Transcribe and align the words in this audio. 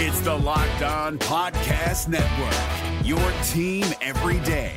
It's 0.00 0.20
the 0.20 0.32
Locked 0.32 0.82
On 0.82 1.18
Podcast 1.18 2.06
Network, 2.06 3.04
your 3.04 3.18
team 3.48 3.84
every 4.00 4.38
day. 4.46 4.76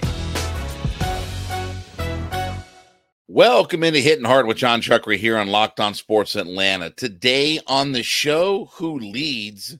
Welcome 3.28 3.84
into 3.84 4.00
Hitting 4.00 4.26
Hard 4.26 4.48
with 4.48 4.58
Jon 4.58 4.82
Chuckery 4.82 5.18
here 5.18 5.38
on 5.38 5.48
Locked 5.48 5.80
On 5.80 5.94
Sports 5.94 6.36
Atlanta. 6.36 6.90
Today 6.90 7.60
on 7.68 7.92
the 7.92 8.02
show, 8.02 8.72
who 8.74 8.98
leads? 8.98 9.78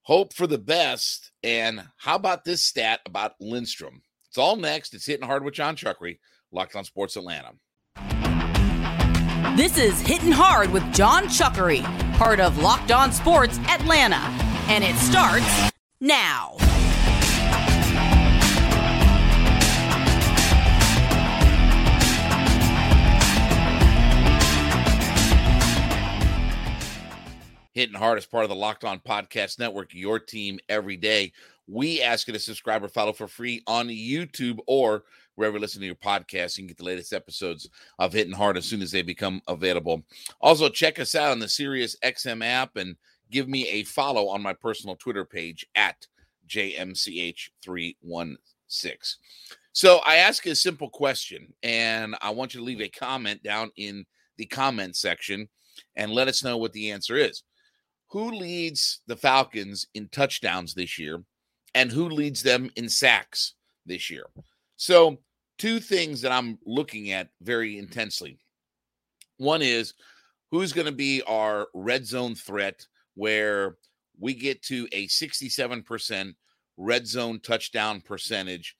Hope 0.00 0.32
for 0.32 0.46
the 0.46 0.56
best. 0.56 1.30
And 1.42 1.86
how 1.98 2.14
about 2.14 2.46
this 2.46 2.62
stat 2.62 3.00
about 3.04 3.34
Lindstrom? 3.38 4.00
It's 4.30 4.38
all 4.38 4.56
next. 4.56 4.94
It's 4.94 5.04
Hitting 5.04 5.26
Hard 5.26 5.44
with 5.44 5.52
Jon 5.52 5.76
Chuckery, 5.76 6.20
Locked 6.50 6.74
On 6.74 6.84
Sports 6.84 7.16
Atlanta. 7.16 7.52
This 9.56 9.78
is 9.78 9.98
Hitting 10.02 10.32
Hard 10.32 10.70
with 10.70 10.82
Jon 10.92 11.28
Chuckery, 11.28 11.82
part 12.18 12.40
of 12.40 12.58
Locked 12.58 12.92
On 12.92 13.10
Sports 13.10 13.58
Atlanta. 13.70 14.20
And 14.68 14.84
it 14.84 14.94
starts 14.96 15.72
now. 15.98 16.58
Hitting 27.72 27.94
Hard 27.94 28.18
is 28.18 28.26
part 28.26 28.44
of 28.44 28.50
the 28.50 28.54
Locked 28.54 28.84
On 28.84 28.98
Podcast 28.98 29.58
Network, 29.58 29.94
your 29.94 30.18
team 30.18 30.58
every 30.68 30.98
day. 30.98 31.32
We 31.68 32.02
ask 32.02 32.26
you 32.26 32.32
to 32.32 32.38
subscribe 32.38 32.84
or 32.84 32.88
follow 32.88 33.12
for 33.12 33.26
free 33.26 33.62
on 33.66 33.88
YouTube 33.88 34.58
or 34.66 35.04
wherever 35.34 35.56
you 35.56 35.60
listen 35.60 35.80
to 35.80 35.86
your 35.86 35.96
podcast. 35.96 36.56
You 36.56 36.62
can 36.62 36.68
get 36.68 36.78
the 36.78 36.84
latest 36.84 37.12
episodes 37.12 37.68
of 37.98 38.12
Hitting 38.12 38.32
Hard 38.32 38.56
as 38.56 38.66
soon 38.66 38.82
as 38.82 38.92
they 38.92 39.02
become 39.02 39.42
available. 39.48 40.02
Also, 40.40 40.68
check 40.68 40.98
us 40.98 41.14
out 41.14 41.32
on 41.32 41.38
the 41.38 41.48
Sirius 41.48 41.96
XM 42.04 42.44
app 42.44 42.76
and 42.76 42.96
give 43.30 43.48
me 43.48 43.66
a 43.68 43.84
follow 43.84 44.28
on 44.28 44.42
my 44.42 44.52
personal 44.52 44.96
Twitter 44.96 45.24
page 45.24 45.66
at 45.74 46.06
JMCH316. 46.48 48.36
So 49.72 50.00
I 50.06 50.16
ask 50.16 50.46
a 50.46 50.54
simple 50.54 50.88
question, 50.88 51.52
and 51.62 52.16
I 52.22 52.30
want 52.30 52.54
you 52.54 52.60
to 52.60 52.64
leave 52.64 52.80
a 52.80 52.88
comment 52.88 53.42
down 53.42 53.70
in 53.76 54.06
the 54.38 54.46
comment 54.46 54.96
section 54.96 55.48
and 55.96 56.12
let 56.12 56.28
us 56.28 56.42
know 56.42 56.56
what 56.56 56.72
the 56.72 56.90
answer 56.90 57.16
is. 57.16 57.42
Who 58.08 58.30
leads 58.30 59.00
the 59.06 59.16
Falcons 59.16 59.86
in 59.94 60.08
touchdowns 60.08 60.72
this 60.72 60.98
year, 60.98 61.22
and 61.76 61.92
who 61.92 62.08
leads 62.08 62.42
them 62.42 62.70
in 62.74 62.88
sacks 62.88 63.52
this 63.84 64.08
year? 64.08 64.24
So, 64.76 65.18
two 65.58 65.78
things 65.78 66.22
that 66.22 66.32
I'm 66.32 66.58
looking 66.64 67.12
at 67.12 67.28
very 67.42 67.78
intensely. 67.78 68.38
One 69.36 69.60
is 69.60 69.92
who's 70.50 70.72
going 70.72 70.86
to 70.86 70.92
be 70.92 71.22
our 71.26 71.68
red 71.74 72.06
zone 72.06 72.34
threat 72.34 72.86
where 73.14 73.76
we 74.18 74.32
get 74.32 74.62
to 74.62 74.88
a 74.92 75.06
67% 75.06 76.34
red 76.78 77.06
zone 77.06 77.40
touchdown 77.40 78.00
percentage 78.00 78.74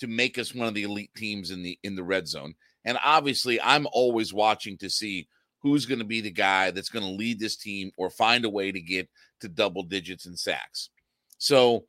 to 0.00 0.06
make 0.06 0.38
us 0.38 0.54
one 0.54 0.68
of 0.68 0.74
the 0.74 0.82
elite 0.82 1.14
teams 1.16 1.50
in 1.50 1.62
the 1.62 1.78
in 1.82 1.94
the 1.94 2.04
red 2.04 2.28
zone. 2.28 2.54
And 2.84 2.98
obviously, 3.02 3.58
I'm 3.58 3.86
always 3.90 4.34
watching 4.34 4.76
to 4.78 4.90
see 4.90 5.28
who's 5.62 5.86
going 5.86 6.00
to 6.00 6.04
be 6.04 6.20
the 6.20 6.30
guy 6.30 6.72
that's 6.72 6.90
going 6.90 7.06
to 7.06 7.10
lead 7.10 7.40
this 7.40 7.56
team 7.56 7.90
or 7.96 8.10
find 8.10 8.44
a 8.44 8.50
way 8.50 8.70
to 8.70 8.80
get 8.82 9.08
to 9.40 9.48
double 9.48 9.82
digits 9.82 10.26
in 10.26 10.36
sacks. 10.36 10.90
So, 11.38 11.86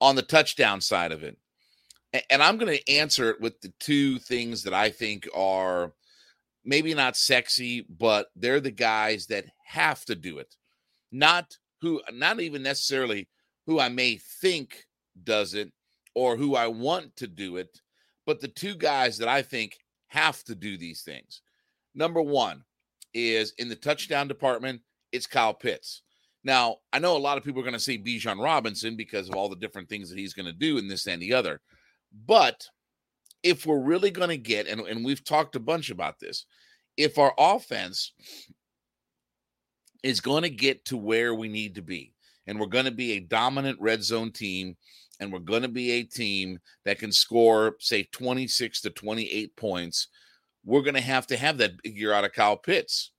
on 0.00 0.16
the 0.16 0.22
touchdown 0.22 0.80
side 0.80 1.12
of 1.12 1.22
it, 1.22 1.36
and 2.30 2.42
I'm 2.42 2.56
going 2.56 2.76
to 2.76 2.92
answer 2.92 3.30
it 3.30 3.40
with 3.40 3.60
the 3.60 3.72
two 3.80 4.18
things 4.18 4.62
that 4.62 4.74
I 4.74 4.90
think 4.90 5.28
are 5.34 5.92
maybe 6.64 6.94
not 6.94 7.16
sexy, 7.16 7.86
but 7.88 8.28
they're 8.36 8.60
the 8.60 8.70
guys 8.70 9.26
that 9.26 9.46
have 9.64 10.04
to 10.06 10.14
do 10.14 10.38
it. 10.38 10.54
Not 11.12 11.56
who, 11.80 12.00
not 12.12 12.40
even 12.40 12.62
necessarily 12.62 13.28
who 13.66 13.78
I 13.80 13.88
may 13.88 14.18
think 14.40 14.86
does 15.24 15.54
it 15.54 15.72
or 16.14 16.36
who 16.36 16.56
I 16.56 16.66
want 16.66 17.16
to 17.16 17.26
do 17.26 17.56
it, 17.56 17.80
but 18.26 18.40
the 18.40 18.48
two 18.48 18.74
guys 18.74 19.18
that 19.18 19.28
I 19.28 19.42
think 19.42 19.78
have 20.08 20.42
to 20.44 20.54
do 20.54 20.76
these 20.76 21.02
things. 21.02 21.42
Number 21.94 22.22
one 22.22 22.64
is 23.14 23.52
in 23.58 23.68
the 23.68 23.76
touchdown 23.76 24.28
department, 24.28 24.80
it's 25.12 25.26
Kyle 25.26 25.54
Pitts. 25.54 26.02
Now, 26.44 26.76
I 26.92 26.98
know 26.98 27.16
a 27.16 27.18
lot 27.18 27.36
of 27.36 27.44
people 27.44 27.60
are 27.60 27.64
going 27.64 27.74
to 27.74 27.80
say 27.80 27.98
Bijan 27.98 28.42
Robinson 28.42 28.96
because 28.96 29.28
of 29.28 29.34
all 29.34 29.48
the 29.48 29.56
different 29.56 29.88
things 29.88 30.08
that 30.08 30.18
he's 30.18 30.34
going 30.34 30.46
to 30.46 30.52
do 30.52 30.78
in 30.78 30.88
this 30.88 31.06
and 31.06 31.20
the 31.20 31.34
other. 31.34 31.60
But 32.26 32.66
if 33.42 33.66
we're 33.66 33.80
really 33.80 34.10
going 34.10 34.30
to 34.30 34.38
get, 34.38 34.66
and, 34.66 34.80
and 34.82 35.04
we've 35.04 35.24
talked 35.24 35.56
a 35.56 35.60
bunch 35.60 35.90
about 35.90 36.18
this, 36.18 36.46
if 36.96 37.18
our 37.18 37.34
offense 37.38 38.12
is 40.02 40.20
going 40.20 40.42
to 40.42 40.50
get 40.50 40.84
to 40.86 40.96
where 40.96 41.34
we 41.34 41.48
need 41.48 41.74
to 41.74 41.82
be, 41.82 42.12
and 42.46 42.58
we're 42.58 42.66
going 42.66 42.84
to 42.86 42.90
be 42.90 43.12
a 43.12 43.20
dominant 43.20 43.78
red 43.80 44.02
zone 44.02 44.32
team, 44.32 44.76
and 45.20 45.32
we're 45.32 45.38
going 45.40 45.62
to 45.62 45.68
be 45.68 45.92
a 45.92 46.02
team 46.02 46.58
that 46.84 46.98
can 46.98 47.12
score, 47.12 47.76
say, 47.80 48.04
26 48.12 48.80
to 48.82 48.90
28 48.90 49.56
points, 49.56 50.08
we're 50.64 50.82
going 50.82 50.94
to 50.94 51.00
have 51.00 51.26
to 51.26 51.36
have 51.36 51.58
that 51.58 51.72
year 51.84 52.12
out 52.12 52.24
of 52.24 52.32
Kyle 52.32 52.56
Pitts. 52.56 53.10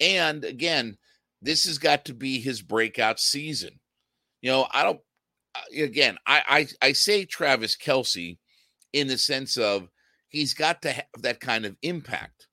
And 0.00 0.44
again, 0.44 0.96
this 1.44 1.64
has 1.64 1.78
got 1.78 2.06
to 2.06 2.14
be 2.14 2.40
his 2.40 2.62
breakout 2.62 3.20
season. 3.20 3.78
You 4.40 4.50
know, 4.50 4.66
I 4.72 4.82
don't, 4.82 5.00
uh, 5.54 5.82
again, 5.82 6.16
I, 6.26 6.66
I, 6.80 6.88
I 6.88 6.92
say 6.92 7.24
Travis 7.24 7.76
Kelce 7.76 8.38
in 8.94 9.08
the 9.08 9.18
sense 9.18 9.58
of 9.58 9.88
he's 10.28 10.54
got 10.54 10.80
to 10.82 10.92
have 10.92 11.06
that 11.18 11.40
kind 11.40 11.66
of 11.66 11.76
impact. 11.82 12.48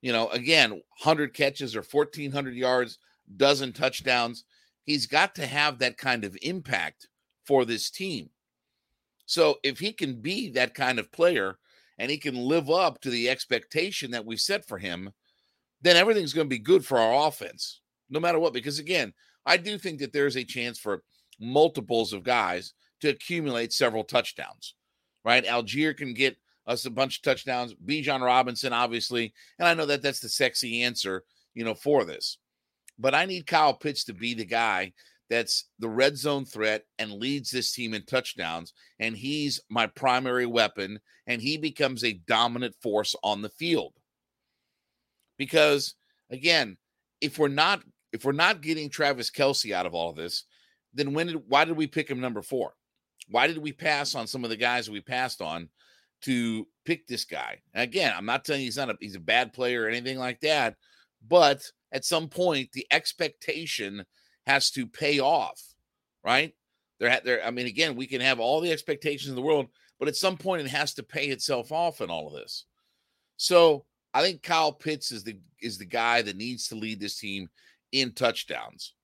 You 0.00 0.12
know, 0.12 0.28
again, 0.30 0.70
100 0.70 1.34
catches 1.34 1.76
or 1.76 1.82
1,400 1.82 2.54
yards, 2.54 2.98
dozen 3.36 3.72
touchdowns. 3.72 4.44
He's 4.84 5.06
got 5.06 5.34
to 5.34 5.46
have 5.46 5.78
that 5.78 5.98
kind 5.98 6.24
of 6.24 6.36
impact 6.40 7.08
for 7.44 7.64
this 7.66 7.90
team. 7.90 8.30
So 9.26 9.58
if 9.62 9.78
he 9.78 9.92
can 9.92 10.20
be 10.20 10.50
that 10.52 10.74
kind 10.74 10.98
of 10.98 11.12
player 11.12 11.58
and 11.98 12.10
he 12.10 12.16
can 12.16 12.36
live 12.36 12.70
up 12.70 13.02
to 13.02 13.10
the 13.10 13.28
expectation 13.28 14.10
that 14.12 14.24
we 14.24 14.36
set 14.36 14.66
for 14.66 14.78
him, 14.78 15.12
then 15.82 15.96
everything's 15.96 16.32
going 16.32 16.46
to 16.46 16.54
be 16.54 16.58
good 16.58 16.86
for 16.86 16.98
our 16.98 17.28
offense, 17.28 17.80
no 18.12 18.20
matter 18.20 18.38
what. 18.38 18.52
Because 18.52 18.78
again, 18.78 19.12
I 19.44 19.56
do 19.56 19.78
think 19.78 19.98
that 20.00 20.12
there's 20.12 20.36
a 20.36 20.44
chance 20.44 20.78
for 20.78 21.02
multiples 21.40 22.12
of 22.12 22.22
guys 22.22 22.74
to 23.00 23.08
accumulate 23.08 23.72
several 23.72 24.04
touchdowns, 24.04 24.74
right? 25.24 25.44
Allgeier 25.44 25.96
can 25.96 26.14
get 26.14 26.36
us 26.66 26.84
a 26.84 26.90
bunch 26.90 27.16
of 27.16 27.22
touchdowns. 27.22 27.74
Bijan 27.74 28.20
Robinson, 28.20 28.72
obviously, 28.72 29.32
and 29.58 29.66
I 29.66 29.74
know 29.74 29.86
that 29.86 30.02
that's 30.02 30.20
the 30.20 30.28
sexy 30.28 30.82
answer, 30.82 31.24
you 31.54 31.64
know, 31.64 31.74
for 31.74 32.04
this. 32.04 32.38
But 32.98 33.14
I 33.14 33.24
need 33.24 33.46
Kyle 33.46 33.74
Pitts 33.74 34.04
to 34.04 34.12
be 34.12 34.34
the 34.34 34.44
guy 34.44 34.92
that's 35.28 35.64
the 35.78 35.88
red 35.88 36.16
zone 36.16 36.44
threat 36.44 36.84
and 36.98 37.10
leads 37.10 37.50
this 37.50 37.72
team 37.72 37.94
in 37.94 38.04
touchdowns. 38.04 38.74
And 39.00 39.16
he's 39.16 39.60
my 39.70 39.86
primary 39.86 40.46
weapon, 40.46 41.00
and 41.26 41.40
he 41.40 41.56
becomes 41.56 42.04
a 42.04 42.20
dominant 42.28 42.76
force 42.82 43.16
on 43.24 43.40
the 43.40 43.48
field. 43.48 43.94
Because 45.38 45.94
again, 46.30 46.76
if 47.20 47.38
we're 47.38 47.48
not 47.48 47.82
if 48.12 48.24
we're 48.24 48.32
not 48.32 48.60
getting 48.60 48.88
Travis 48.88 49.30
Kelce 49.30 49.72
out 49.72 49.86
of 49.86 49.94
all 49.94 50.10
of 50.10 50.16
this, 50.16 50.44
then 50.94 51.14
when 51.14 51.28
did 51.28 51.42
why 51.48 51.64
did 51.64 51.76
we 51.76 51.86
pick 51.86 52.08
him 52.08 52.20
number 52.20 52.42
four? 52.42 52.74
Why 53.28 53.46
did 53.46 53.58
we 53.58 53.72
pass 53.72 54.14
on 54.14 54.26
some 54.26 54.44
of 54.44 54.50
the 54.50 54.56
guys 54.56 54.90
we 54.90 55.00
passed 55.00 55.40
on 55.40 55.68
to 56.22 56.66
pick 56.84 57.06
this 57.06 57.24
guy? 57.24 57.60
And 57.72 57.82
again, 57.82 58.12
I'm 58.16 58.26
not 58.26 58.44
telling 58.44 58.60
you 58.60 58.66
he's 58.66 58.76
not 58.76 58.90
a 58.90 58.96
he's 59.00 59.14
a 59.14 59.20
bad 59.20 59.52
player 59.52 59.84
or 59.84 59.88
anything 59.88 60.18
like 60.18 60.40
that, 60.40 60.76
but 61.26 61.64
at 61.92 62.04
some 62.04 62.28
point 62.28 62.72
the 62.72 62.86
expectation 62.90 64.04
has 64.46 64.70
to 64.72 64.86
pay 64.86 65.20
off, 65.20 65.60
right? 66.24 66.54
There, 67.00 67.20
there. 67.24 67.44
I 67.44 67.50
mean, 67.50 67.66
again, 67.66 67.96
we 67.96 68.06
can 68.06 68.20
have 68.20 68.40
all 68.40 68.60
the 68.60 68.72
expectations 68.72 69.30
in 69.30 69.36
the 69.36 69.42
world, 69.42 69.68
but 69.98 70.08
at 70.08 70.16
some 70.16 70.36
point 70.36 70.62
it 70.62 70.68
has 70.68 70.94
to 70.94 71.02
pay 71.02 71.26
itself 71.26 71.72
off 71.72 72.00
in 72.00 72.10
all 72.10 72.28
of 72.28 72.34
this. 72.34 72.66
So 73.36 73.86
I 74.14 74.22
think 74.22 74.42
Kyle 74.42 74.72
Pitts 74.72 75.10
is 75.10 75.24
the 75.24 75.38
is 75.60 75.78
the 75.78 75.84
guy 75.84 76.22
that 76.22 76.36
needs 76.36 76.68
to 76.68 76.74
lead 76.74 77.00
this 77.00 77.18
team 77.18 77.48
in 77.92 78.12
touchdowns. 78.12 78.94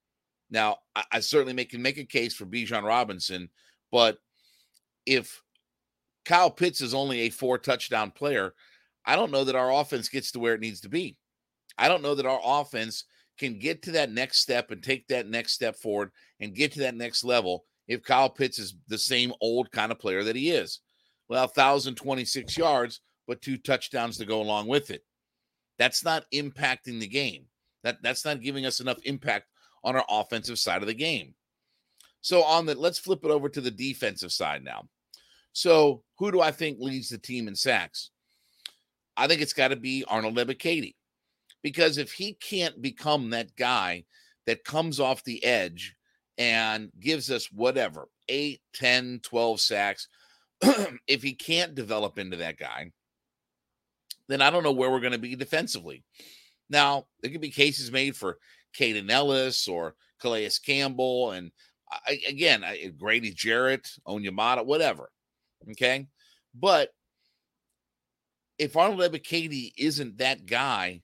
Now, 0.50 0.78
I, 0.96 1.04
I 1.12 1.20
certainly 1.20 1.52
make, 1.52 1.70
can 1.70 1.82
make 1.82 1.98
a 1.98 2.04
case 2.04 2.34
for 2.34 2.46
Bijan 2.46 2.82
Robinson, 2.82 3.50
but 3.92 4.18
if 5.06 5.42
Kyle 6.24 6.50
Pitts 6.50 6.80
is 6.80 6.94
only 6.94 7.20
a 7.20 7.30
four 7.30 7.58
touchdown 7.58 8.10
player, 8.10 8.54
I 9.04 9.16
don't 9.16 9.32
know 9.32 9.44
that 9.44 9.56
our 9.56 9.72
offense 9.72 10.08
gets 10.08 10.32
to 10.32 10.38
where 10.38 10.54
it 10.54 10.60
needs 10.60 10.80
to 10.82 10.88
be. 10.88 11.16
I 11.78 11.88
don't 11.88 12.02
know 12.02 12.14
that 12.14 12.26
our 12.26 12.40
offense 12.42 13.04
can 13.38 13.58
get 13.58 13.82
to 13.82 13.92
that 13.92 14.10
next 14.10 14.40
step 14.40 14.70
and 14.70 14.82
take 14.82 15.06
that 15.08 15.28
next 15.28 15.52
step 15.52 15.76
forward 15.76 16.10
and 16.40 16.54
get 16.54 16.72
to 16.72 16.80
that 16.80 16.96
next 16.96 17.24
level 17.24 17.64
if 17.86 18.02
Kyle 18.02 18.28
Pitts 18.28 18.58
is 18.58 18.74
the 18.88 18.98
same 18.98 19.32
old 19.40 19.70
kind 19.70 19.92
of 19.92 19.98
player 19.98 20.24
that 20.24 20.36
he 20.36 20.50
is. 20.50 20.80
Well, 21.28 21.42
1,026 21.42 22.56
yards, 22.56 23.00
but 23.26 23.40
two 23.40 23.56
touchdowns 23.56 24.18
to 24.18 24.26
go 24.26 24.42
along 24.42 24.66
with 24.66 24.90
it. 24.90 25.02
That's 25.78 26.04
not 26.04 26.24
impacting 26.34 27.00
the 27.00 27.06
game. 27.06 27.46
That 27.84 28.02
that's 28.02 28.24
not 28.24 28.40
giving 28.40 28.66
us 28.66 28.80
enough 28.80 28.98
impact 29.04 29.46
on 29.84 29.96
our 29.96 30.04
offensive 30.08 30.58
side 30.58 30.82
of 30.82 30.88
the 30.88 30.94
game. 30.94 31.34
So 32.20 32.42
on 32.42 32.66
the 32.66 32.74
let's 32.74 32.98
flip 32.98 33.24
it 33.24 33.30
over 33.30 33.48
to 33.48 33.60
the 33.60 33.70
defensive 33.70 34.32
side 34.32 34.64
now. 34.64 34.88
So 35.52 36.02
who 36.18 36.30
do 36.30 36.40
I 36.40 36.50
think 36.50 36.78
leads 36.80 37.08
the 37.08 37.18
team 37.18 37.48
in 37.48 37.56
sacks? 37.56 38.10
I 39.16 39.26
think 39.26 39.40
it's 39.40 39.52
got 39.52 39.68
to 39.68 39.76
be 39.76 40.04
Arnold 40.06 40.36
Ebiketie 40.36 40.94
because 41.62 41.98
if 41.98 42.12
he 42.12 42.34
can't 42.34 42.80
become 42.80 43.30
that 43.30 43.54
guy 43.56 44.04
that 44.46 44.64
comes 44.64 45.00
off 45.00 45.24
the 45.24 45.44
edge 45.44 45.94
and 46.38 46.90
gives 47.00 47.30
us 47.30 47.52
whatever 47.52 48.08
8, 48.28 48.60
10, 48.74 49.20
12 49.22 49.60
sacks. 49.60 50.08
if 51.06 51.22
he 51.22 51.34
can't 51.34 51.74
develop 51.74 52.18
into 52.18 52.38
that 52.38 52.56
guy, 52.56 52.90
then 54.28 54.40
I 54.40 54.50
don't 54.50 54.62
know 54.62 54.72
where 54.72 54.90
we're 54.90 55.00
going 55.00 55.12
to 55.12 55.18
be 55.18 55.36
defensively. 55.36 56.04
Now, 56.70 57.06
there 57.20 57.30
could 57.30 57.40
be 57.40 57.50
cases 57.50 57.90
made 57.90 58.16
for 58.16 58.38
Kaden 58.78 59.10
Elliss 59.10 59.68
or 59.68 59.94
Calais 60.20 60.50
Campbell, 60.64 61.32
and 61.32 61.50
I, 61.90 62.20
again, 62.28 62.64
I, 62.64 62.76
eh, 62.78 62.90
Grady 62.96 63.32
Jarrett, 63.32 63.90
Onyemata, 64.06 64.64
whatever. 64.64 65.10
Okay. 65.70 66.06
But 66.54 66.90
if 68.58 68.76
Arnold 68.76 69.00
Ebiketie 69.00 69.72
isn't 69.76 70.18
that 70.18 70.46
guy 70.46 71.02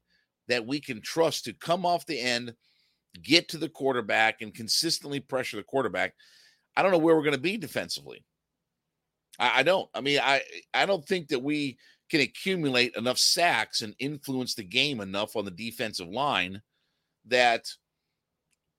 that 0.49 0.67
we 0.67 0.81
can 0.81 1.01
trust 1.01 1.45
to 1.45 1.53
come 1.53 1.87
off 1.87 2.07
the 2.07 2.21
end, 2.21 2.55
get 3.23 3.49
to 3.49 3.59
the 3.59 3.69
quarterback, 3.69 4.43
and 4.43 4.55
consistently 4.55 5.21
pressure 5.21 5.57
the 5.57 5.63
quarterback, 5.63 6.15
I 6.77 6.83
don't 6.83 6.93
know 6.93 6.99
where 6.99 7.15
we're 7.15 7.23
going 7.23 7.35
to 7.35 7.41
be 7.41 7.57
defensively. 7.57 8.25
I, 9.39 9.61
I 9.61 9.63
don't. 9.63 9.89
I 9.95 10.01
mean, 10.01 10.21
I 10.23 10.43
I 10.73 10.87
don't 10.87 11.07
think 11.07 11.29
that 11.29 11.43
we 11.43 11.79
can 12.15 12.21
accumulate 12.21 12.95
enough 12.95 13.19
sacks 13.19 13.83
and 13.83 13.93
influence 13.99 14.55
the 14.55 14.63
game 14.63 15.01
enough 15.01 15.35
on 15.35 15.45
the 15.45 15.51
defensive 15.51 16.07
line 16.07 16.63
that 17.27 17.67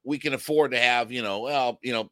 we 0.06 0.18
can 0.18 0.34
afford 0.34 0.72
to 0.72 0.80
have, 0.80 1.12
you 1.12 1.22
know, 1.22 1.42
well, 1.42 1.78
you 1.84 1.92
know, 1.92 2.10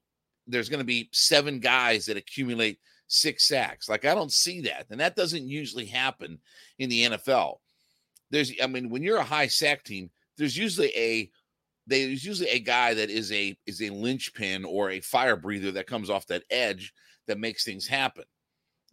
there's 0.48 0.68
going 0.68 0.82
to 0.82 0.86
be 0.86 1.08
seven 1.14 1.60
guys 1.60 2.08
that 2.08 2.18
accumulate 2.18 2.78
six 3.08 3.48
sacks. 3.48 3.88
Like 3.88 4.04
I 4.04 4.14
don't 4.14 4.34
see 4.34 4.60
that. 4.62 4.88
And 4.90 5.00
that 5.00 5.16
doesn't 5.16 5.48
usually 5.48 5.86
happen 5.86 6.40
in 6.78 6.90
the 6.90 7.06
NFL. 7.06 7.60
There's 8.30 8.52
I 8.62 8.68
mean, 8.68 8.90
when 8.90 9.02
you're 9.02 9.16
a 9.16 9.24
high 9.24 9.48
sack 9.48 9.86
team, 9.86 10.10
there's 10.38 10.58
usually 10.58 10.94
a 10.94 11.32
there's 11.88 12.26
usually 12.26 12.50
a 12.50 12.60
guy 12.60 12.94
that 12.96 13.10
is 13.10 13.32
a 13.32 13.58
is 13.66 13.82
a 13.82 13.92
linchpin 13.92 14.66
or 14.66 14.90
a 14.90 15.00
fire 15.00 15.38
breather 15.38 15.72
that 15.72 15.88
comes 15.88 16.10
off 16.10 16.28
that 16.28 16.44
edge 16.50 16.94
that 17.28 17.40
makes 17.40 17.64
things 17.64 17.88
happen. 17.88 18.26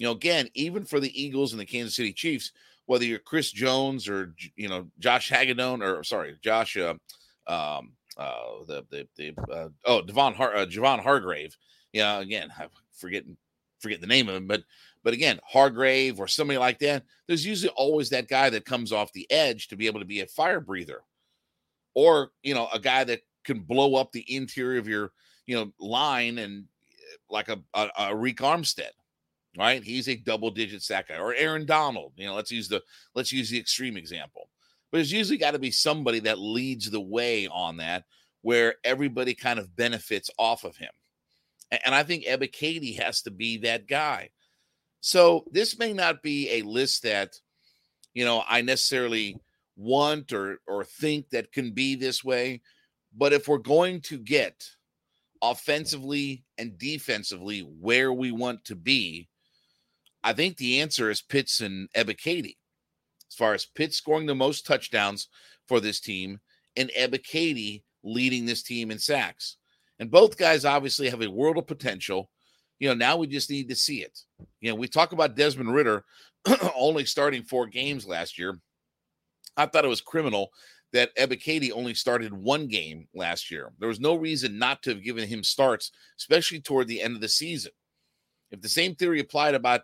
You 0.00 0.06
know, 0.06 0.12
again, 0.12 0.48
even 0.54 0.86
for 0.86 0.98
the 0.98 1.22
Eagles 1.22 1.52
and 1.52 1.60
the 1.60 1.66
Kansas 1.66 1.94
City 1.94 2.14
Chiefs, 2.14 2.52
whether 2.86 3.04
you're 3.04 3.18
Chris 3.18 3.52
Jones 3.52 4.08
or 4.08 4.34
you 4.56 4.66
know 4.66 4.86
Josh 4.98 5.28
Hagedorn 5.28 5.82
or 5.82 6.02
sorry, 6.04 6.36
Josh 6.42 6.74
uh, 6.78 6.94
um, 7.46 7.92
uh, 8.16 8.64
the 8.66 8.86
the, 8.90 9.06
the 9.18 9.34
uh, 9.52 9.68
oh 9.84 10.00
Devon 10.00 10.32
Har- 10.32 10.56
uh, 10.56 10.64
Javon 10.64 11.00
Hargrave. 11.00 11.54
Yeah, 11.92 12.18
again, 12.18 12.50
I 12.58 12.68
forget 12.96 13.24
forget 13.80 14.00
the 14.00 14.06
name 14.06 14.30
of 14.30 14.36
him, 14.36 14.46
but 14.46 14.62
but 15.04 15.12
again, 15.12 15.38
Hargrave 15.46 16.18
or 16.18 16.26
somebody 16.26 16.56
like 16.56 16.78
that. 16.78 17.04
There's 17.28 17.44
usually 17.44 17.72
always 17.76 18.08
that 18.08 18.26
guy 18.26 18.48
that 18.48 18.64
comes 18.64 18.92
off 18.92 19.12
the 19.12 19.30
edge 19.30 19.68
to 19.68 19.76
be 19.76 19.86
able 19.86 20.00
to 20.00 20.06
be 20.06 20.20
a 20.20 20.26
fire 20.26 20.60
breather, 20.60 21.02
or 21.92 22.30
you 22.42 22.54
know, 22.54 22.68
a 22.72 22.78
guy 22.78 23.04
that 23.04 23.20
can 23.44 23.60
blow 23.60 23.96
up 23.96 24.12
the 24.12 24.24
interior 24.34 24.78
of 24.78 24.88
your 24.88 25.12
you 25.46 25.56
know 25.56 25.70
line 25.78 26.38
and 26.38 26.64
eh, 26.90 27.16
like 27.28 27.50
a 27.50 27.58
a, 27.74 27.90
a 27.98 28.02
Arik 28.14 28.36
Armstead, 28.36 28.92
right? 29.58 29.82
He's 29.82 30.08
a 30.08 30.16
double 30.16 30.50
digit 30.50 30.82
sack 30.82 31.08
guy, 31.08 31.18
or 31.18 31.34
Aaron 31.34 31.66
Donald. 31.66 32.12
You 32.16 32.26
know, 32.26 32.34
let's 32.34 32.52
use 32.52 32.68
the 32.68 32.82
let's 33.14 33.32
use 33.32 33.50
the 33.50 33.58
extreme 33.58 33.96
example. 33.96 34.48
But 34.90 34.98
there's 34.98 35.12
usually 35.12 35.38
got 35.38 35.52
to 35.52 35.58
be 35.58 35.70
somebody 35.70 36.20
that 36.20 36.38
leads 36.38 36.90
the 36.90 37.00
way 37.00 37.46
on 37.46 37.76
that, 37.78 38.04
where 38.42 38.74
everybody 38.84 39.34
kind 39.34 39.58
of 39.58 39.76
benefits 39.76 40.30
off 40.38 40.64
of 40.64 40.76
him. 40.76 40.90
And 41.84 41.94
I 41.94 42.02
think 42.02 42.24
Ebiketie 42.24 43.00
has 43.00 43.22
to 43.22 43.30
be 43.30 43.58
that 43.58 43.86
guy. 43.86 44.30
So 45.00 45.44
this 45.50 45.78
may 45.78 45.92
not 45.92 46.22
be 46.22 46.50
a 46.50 46.62
list 46.62 47.04
that, 47.04 47.34
you 48.12 48.24
know, 48.24 48.42
I 48.48 48.62
necessarily 48.62 49.36
want 49.76 50.32
or 50.32 50.58
or 50.66 50.84
think 50.84 51.30
that 51.30 51.52
can 51.52 51.72
be 51.72 51.94
this 51.94 52.24
way. 52.24 52.60
But 53.16 53.32
if 53.32 53.48
we're 53.48 53.58
going 53.58 54.00
to 54.02 54.18
get 54.18 54.64
offensively 55.42 56.44
and 56.58 56.78
defensively 56.78 57.60
where 57.60 58.12
we 58.12 58.30
want 58.30 58.64
to 58.66 58.76
be, 58.76 59.28
I 60.22 60.32
think 60.32 60.56
the 60.56 60.80
answer 60.80 61.10
is 61.10 61.22
Pitts 61.22 61.60
and 61.60 61.88
Ebiketie 61.92 62.56
as 63.30 63.34
far 63.36 63.54
as 63.54 63.66
Pitt 63.66 63.94
scoring 63.94 64.26
the 64.26 64.34
most 64.34 64.66
touchdowns 64.66 65.28
for 65.68 65.80
this 65.80 66.00
team 66.00 66.40
and 66.76 66.90
Ebiketie 66.98 67.82
leading 68.02 68.44
this 68.44 68.62
team 68.62 68.90
in 68.90 68.98
sacks. 68.98 69.56
And 69.98 70.10
both 70.10 70.38
guys 70.38 70.64
obviously 70.64 71.08
have 71.10 71.22
a 71.22 71.30
world 71.30 71.58
of 71.58 71.66
potential. 71.66 72.30
You 72.78 72.88
know, 72.88 72.94
now 72.94 73.16
we 73.16 73.26
just 73.26 73.50
need 73.50 73.68
to 73.68 73.76
see 73.76 74.02
it. 74.02 74.18
You 74.60 74.70
know, 74.70 74.74
we 74.74 74.88
talk 74.88 75.12
about 75.12 75.36
Desmond 75.36 75.72
Ridder 75.72 76.04
only 76.74 77.04
starting 77.04 77.42
four 77.42 77.66
games 77.66 78.06
last 78.06 78.38
year. 78.38 78.58
I 79.56 79.66
thought 79.66 79.84
it 79.84 79.88
was 79.88 80.00
criminal 80.00 80.50
that 80.92 81.14
Ebiketie 81.16 81.72
only 81.72 81.94
started 81.94 82.32
one 82.32 82.66
game 82.66 83.06
last 83.14 83.50
year. 83.50 83.72
There 83.78 83.88
was 83.88 84.00
no 84.00 84.16
reason 84.16 84.58
not 84.58 84.82
to 84.82 84.90
have 84.90 85.04
given 85.04 85.28
him 85.28 85.44
starts, 85.44 85.92
especially 86.18 86.60
toward 86.60 86.88
the 86.88 87.00
end 87.00 87.14
of 87.14 87.20
the 87.20 87.28
season. 87.28 87.72
If 88.50 88.60
the 88.60 88.68
same 88.68 88.94
theory 88.94 89.20
applied 89.20 89.54
about 89.54 89.82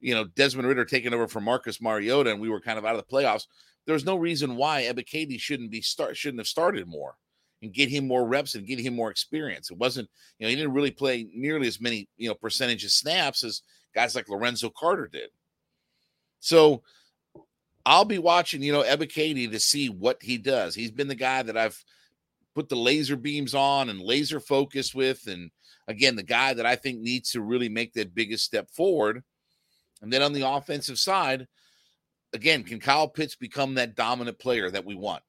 you 0.00 0.14
know, 0.14 0.24
Desmond 0.24 0.68
Ridder 0.68 0.84
taking 0.84 1.14
over 1.14 1.28
from 1.28 1.44
Marcus 1.44 1.80
Mariota 1.80 2.30
and 2.30 2.40
we 2.40 2.48
were 2.48 2.60
kind 2.60 2.78
of 2.78 2.84
out 2.84 2.96
of 2.96 3.04
the 3.04 3.12
playoffs, 3.12 3.46
there's 3.86 4.04
no 4.04 4.16
reason 4.16 4.56
why 4.56 4.82
Ebiketie 4.82 5.40
shouldn't 5.40 5.70
be 5.70 5.80
start 5.80 6.16
shouldn't 6.16 6.40
have 6.40 6.48
started 6.48 6.86
more 6.86 7.16
and 7.62 7.72
get 7.72 7.88
him 7.88 8.06
more 8.06 8.26
reps 8.26 8.54
and 8.54 8.66
get 8.66 8.78
him 8.78 8.94
more 8.94 9.10
experience. 9.10 9.70
It 9.70 9.78
wasn't, 9.78 10.08
you 10.38 10.44
know, 10.44 10.50
he 10.50 10.56
didn't 10.56 10.74
really 10.74 10.90
play 10.90 11.26
nearly 11.32 11.68
as 11.68 11.80
many, 11.80 12.08
you 12.16 12.28
know, 12.28 12.34
percentage 12.34 12.84
of 12.84 12.90
snaps 12.90 13.44
as 13.44 13.62
guys 13.94 14.14
like 14.14 14.28
Lorenzo 14.28 14.70
Carter 14.70 15.08
did. 15.10 15.30
So 16.40 16.82
I'll 17.86 18.04
be 18.04 18.18
watching, 18.18 18.62
you 18.62 18.72
know, 18.72 18.82
Ebiketie 18.82 19.50
to 19.50 19.60
see 19.60 19.88
what 19.88 20.22
he 20.22 20.38
does. 20.38 20.74
He's 20.74 20.90
been 20.90 21.08
the 21.08 21.14
guy 21.14 21.42
that 21.42 21.56
I've 21.56 21.82
put 22.54 22.68
the 22.68 22.76
laser 22.76 23.16
beams 23.16 23.54
on 23.54 23.88
and 23.88 24.00
laser 24.00 24.40
focus 24.40 24.94
with. 24.94 25.26
And 25.26 25.50
again, 25.88 26.16
the 26.16 26.22
guy 26.22 26.52
that 26.54 26.66
I 26.66 26.76
think 26.76 27.00
needs 27.00 27.30
to 27.30 27.40
really 27.40 27.68
make 27.68 27.94
that 27.94 28.14
biggest 28.14 28.44
step 28.44 28.70
forward 28.70 29.22
and 30.06 30.12
then 30.12 30.22
on 30.22 30.32
the 30.32 30.48
offensive 30.48 31.00
side, 31.00 31.48
again, 32.32 32.62
can 32.62 32.78
Kyle 32.78 33.08
Pitts 33.08 33.34
become 33.34 33.74
that 33.74 33.96
dominant 33.96 34.38
player 34.38 34.70
that 34.70 34.84
we 34.84 34.94
want? 34.94 35.20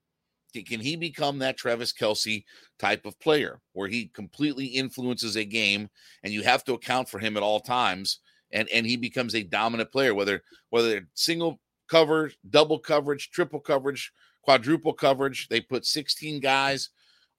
Can 0.54 0.80
he 0.80 0.96
become 0.96 1.40
that 1.40 1.58
Travis 1.58 1.92
Kelce 1.92 2.44
type 2.78 3.08
of 3.08 3.20
player 3.20 3.60
where 3.74 3.88
he 3.88 4.12
completely 4.14 4.68
influences 4.68 5.36
a 5.36 5.44
game 5.44 5.90
and 6.22 6.32
you 6.32 6.44
have 6.44 6.64
to 6.66 6.74
account 6.76 7.10
for 7.10 7.18
him 7.18 7.38
at 7.38 7.42
all 7.42 7.60
times 7.60 8.20
and, 8.52 8.70
and 8.72 8.86
he 8.86 8.98
becomes 8.98 9.34
a 9.34 9.42
dominant 9.42 9.92
player, 9.92 10.14
whether 10.14 10.44
whether 10.70 11.08
single 11.16 11.60
coverage, 11.90 12.38
double 12.48 12.78
coverage, 12.78 13.32
triple 13.32 13.60
coverage, 13.60 14.14
quadruple 14.44 14.94
coverage, 14.94 15.48
they 15.48 15.60
put 15.60 15.88
16 15.88 16.40
guys 16.40 16.90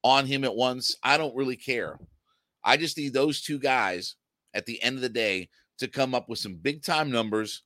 on 0.02 0.26
him 0.26 0.43
at 0.43 0.56
once. 0.56 0.96
I 1.04 1.18
don't 1.18 1.37
really 1.37 1.57
care. 1.57 2.00
I 2.64 2.76
just 2.76 2.97
need 2.97 3.12
those 3.12 3.42
two 3.42 3.61
guys 3.61 4.16
at 4.54 4.66
the 4.66 4.83
end 4.83 4.97
of 4.97 5.02
the 5.02 5.09
day 5.09 5.50
to 5.78 5.88
come 5.88 6.14
up 6.14 6.28
with 6.28 6.38
some 6.38 6.54
big 6.54 6.82
time 6.82 7.11
numbers. 7.11 7.62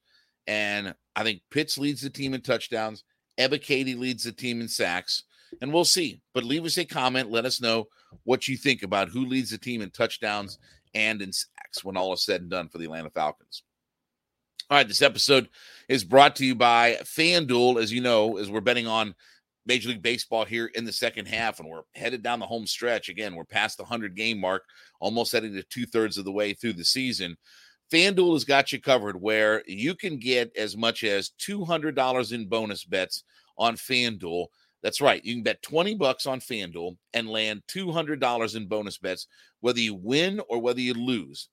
And 0.46 0.94
I 1.14 1.22
think 1.22 1.42
Pitts 1.50 1.78
leads 1.78 2.00
the 2.00 2.10
team 2.10 2.34
in 2.34 2.40
touchdowns. 2.40 3.04
Ebiketie 3.38 3.98
leads 3.98 4.24
the 4.24 4.32
team 4.32 4.60
in 4.60 4.68
sacks. 4.68 5.24
And 5.60 5.72
we'll 5.72 5.84
see. 5.84 6.20
But 6.34 6.44
leave 6.44 6.64
us 6.64 6.78
a 6.78 6.84
comment. 6.84 7.30
Let 7.30 7.44
us 7.44 7.60
know 7.60 7.86
what 8.24 8.48
you 8.48 8.56
think 8.56 8.82
about 8.82 9.08
who 9.08 9.26
leads 9.26 9.50
the 9.50 9.58
team 9.58 9.82
in 9.82 9.90
touchdowns 9.90 10.58
and 10.94 11.20
in 11.22 11.32
sacks 11.32 11.84
when 11.84 11.96
all 11.96 12.12
is 12.12 12.24
said 12.24 12.42
and 12.42 12.50
done 12.50 12.68
for 12.68 12.78
the 12.78 12.84
Atlanta 12.84 13.10
Falcons. 13.10 13.62
All 14.70 14.78
right, 14.78 14.88
this 14.88 15.02
episode 15.02 15.48
is 15.88 16.04
brought 16.04 16.36
to 16.36 16.46
you 16.46 16.54
by 16.54 16.98
FanDuel. 17.02 17.82
As 17.82 17.92
you 17.92 18.00
know, 18.00 18.38
as 18.38 18.50
we're 18.50 18.60
betting 18.60 18.86
on 18.86 19.14
Major 19.66 19.90
League 19.90 20.02
Baseball 20.02 20.44
here 20.44 20.70
in 20.74 20.84
the 20.84 20.92
second 20.92 21.26
half, 21.26 21.60
and 21.60 21.68
we're 21.68 21.82
headed 21.94 22.22
down 22.22 22.40
the 22.40 22.46
home 22.46 22.66
stretch. 22.66 23.08
Again, 23.08 23.34
we're 23.34 23.44
past 23.44 23.76
the 23.76 23.84
100 23.84 24.16
game 24.16 24.40
mark, 24.40 24.64
almost 25.00 25.32
heading 25.32 25.52
to 25.54 25.62
two 25.64 25.86
thirds 25.86 26.18
of 26.18 26.24
the 26.24 26.32
way 26.32 26.54
through 26.54 26.72
the 26.72 26.84
season. 26.84 27.36
FanDuel 27.92 28.32
has 28.32 28.44
got 28.44 28.72
you 28.72 28.80
covered 28.80 29.20
where 29.20 29.62
you 29.66 29.94
can 29.94 30.18
get 30.18 30.50
as 30.56 30.76
much 30.76 31.04
as 31.04 31.32
$200 31.46 32.32
in 32.32 32.46
bonus 32.46 32.84
bets 32.84 33.24
on 33.58 33.76
FanDuel. 33.76 34.46
That's 34.82 35.02
right. 35.02 35.22
You 35.22 35.34
can 35.34 35.42
bet 35.42 35.62
20 35.62 35.96
bucks 35.96 36.26
on 36.26 36.40
FanDuel 36.40 36.96
and 37.12 37.28
land 37.28 37.62
$200 37.68 38.56
in 38.56 38.66
bonus 38.66 38.96
bets, 38.96 39.26
whether 39.60 39.78
you 39.78 39.94
win 39.94 40.40
or 40.48 40.58
whether 40.58 40.80
you 40.80 40.94
lose. 40.94 41.50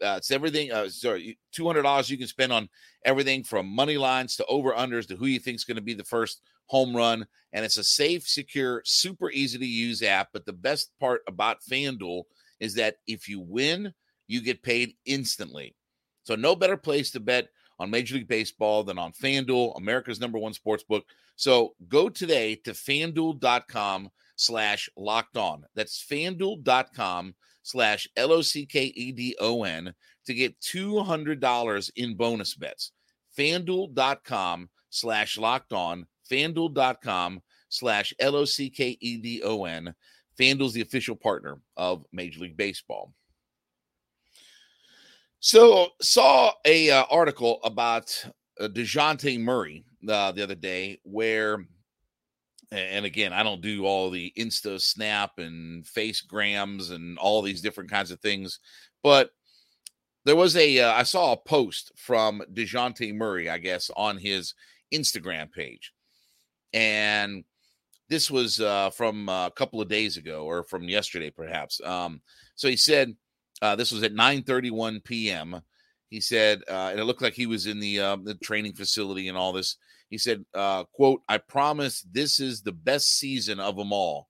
Uh, 0.00 0.14
it's 0.16 0.30
everything. 0.30 0.70
Uh, 0.70 0.88
sorry, 0.88 1.38
$200 1.56 2.08
you 2.08 2.18
can 2.18 2.26
spend 2.28 2.52
on 2.52 2.68
everything 3.04 3.42
from 3.42 3.66
money 3.66 3.96
lines 3.98 4.36
to 4.36 4.46
over 4.46 4.72
unders 4.72 5.08
to 5.08 5.16
who 5.16 5.26
you 5.26 5.40
think 5.40 5.56
is 5.56 5.64
going 5.64 5.76
to 5.76 5.82
be 5.82 5.94
the 5.94 6.04
first 6.04 6.40
home 6.66 6.94
run. 6.94 7.26
And 7.52 7.64
it's 7.64 7.78
a 7.78 7.84
safe, 7.84 8.28
secure, 8.28 8.80
super 8.84 9.30
easy 9.30 9.58
to 9.58 9.66
use 9.66 10.02
app. 10.02 10.28
But 10.32 10.46
the 10.46 10.52
best 10.52 10.92
part 11.00 11.22
about 11.26 11.62
FanDuel 11.68 12.22
is 12.60 12.74
that 12.74 12.96
if 13.06 13.28
you 13.28 13.40
win, 13.40 13.92
you 14.26 14.40
get 14.40 14.62
paid 14.62 14.94
instantly. 15.04 15.74
So, 16.24 16.34
no 16.34 16.56
better 16.56 16.76
place 16.76 17.10
to 17.12 17.20
bet 17.20 17.48
on 17.78 17.90
Major 17.90 18.16
League 18.16 18.28
Baseball 18.28 18.84
than 18.84 18.98
on 18.98 19.12
FanDuel, 19.12 19.76
America's 19.76 20.20
number 20.20 20.38
one 20.38 20.54
sports 20.54 20.84
book. 20.84 21.04
So, 21.36 21.74
go 21.88 22.08
today 22.08 22.56
to 22.64 22.72
fanduel.com 22.72 24.10
slash 24.36 24.88
locked 24.96 25.36
on. 25.36 25.64
That's 25.74 26.04
fanduel.com 26.04 27.34
slash 27.62 28.08
L 28.16 28.32
O 28.32 28.42
C 28.42 28.66
K 28.66 28.84
E 28.84 29.12
D 29.12 29.36
O 29.40 29.64
N 29.64 29.92
to 30.26 30.34
get 30.34 30.60
$200 30.60 31.90
in 31.96 32.14
bonus 32.14 32.54
bets. 32.54 32.92
FanDuel.com 33.38 34.70
slash 34.90 35.38
locked 35.38 35.72
on. 35.72 36.06
FanDuel.com 36.30 37.42
slash 37.68 38.14
L 38.18 38.36
O 38.36 38.44
C 38.44 38.70
K 38.70 38.96
E 39.00 39.18
D 39.18 39.42
O 39.42 39.64
N 39.64 39.94
FanDuel's 40.38 40.72
the 40.72 40.80
official 40.80 41.16
partner 41.16 41.58
of 41.76 42.04
Major 42.12 42.40
League 42.40 42.56
Baseball. 42.56 43.12
So, 45.46 45.88
saw 46.00 46.52
a 46.64 46.90
uh, 46.90 47.04
article 47.10 47.60
about 47.64 48.10
uh, 48.58 48.68
Dejounte 48.68 49.38
Murray 49.38 49.84
uh, 50.08 50.32
the 50.32 50.42
other 50.42 50.54
day 50.54 51.00
where 51.02 51.66
and 52.72 53.04
again, 53.04 53.34
I 53.34 53.42
don't 53.42 53.60
do 53.60 53.84
all 53.84 54.08
the 54.08 54.32
Insta 54.38 54.80
Snap 54.80 55.32
and 55.36 55.86
Face 55.86 56.22
Grams 56.22 56.88
and 56.88 57.18
all 57.18 57.42
these 57.42 57.60
different 57.60 57.90
kinds 57.90 58.10
of 58.10 58.20
things, 58.20 58.58
but 59.02 59.32
there 60.24 60.34
was 60.34 60.56
a 60.56 60.80
uh, 60.80 60.94
I 60.94 61.02
saw 61.02 61.32
a 61.32 61.36
post 61.36 61.92
from 61.94 62.42
Dejounte 62.54 63.14
Murray, 63.14 63.50
I 63.50 63.58
guess, 63.58 63.90
on 63.98 64.16
his 64.16 64.54
Instagram 64.94 65.52
page, 65.52 65.92
and 66.72 67.44
this 68.08 68.30
was 68.30 68.62
uh, 68.62 68.88
from 68.88 69.28
a 69.28 69.52
couple 69.54 69.82
of 69.82 69.88
days 69.88 70.16
ago 70.16 70.46
or 70.46 70.64
from 70.64 70.88
yesterday, 70.88 71.28
perhaps. 71.28 71.82
Um, 71.84 72.22
so 72.54 72.66
he 72.66 72.78
said 72.78 73.14
uh, 73.64 73.74
this 73.74 73.90
was 73.90 74.02
at 74.02 74.12
9:31 74.12 75.02
p.m. 75.04 75.62
He 76.10 76.20
said, 76.20 76.62
uh, 76.68 76.88
and 76.90 77.00
it 77.00 77.04
looked 77.04 77.22
like 77.22 77.32
he 77.32 77.46
was 77.46 77.66
in 77.66 77.80
the 77.80 77.98
uh, 77.98 78.16
the 78.22 78.34
training 78.34 78.74
facility 78.74 79.28
and 79.28 79.38
all 79.38 79.54
this. 79.54 79.78
He 80.10 80.18
said, 80.18 80.44
uh, 80.52 80.84
"quote 80.92 81.22
I 81.30 81.38
promise 81.38 82.04
this 82.12 82.40
is 82.40 82.60
the 82.60 82.72
best 82.72 83.18
season 83.18 83.58
of 83.60 83.76
them 83.76 83.90
all, 83.90 84.28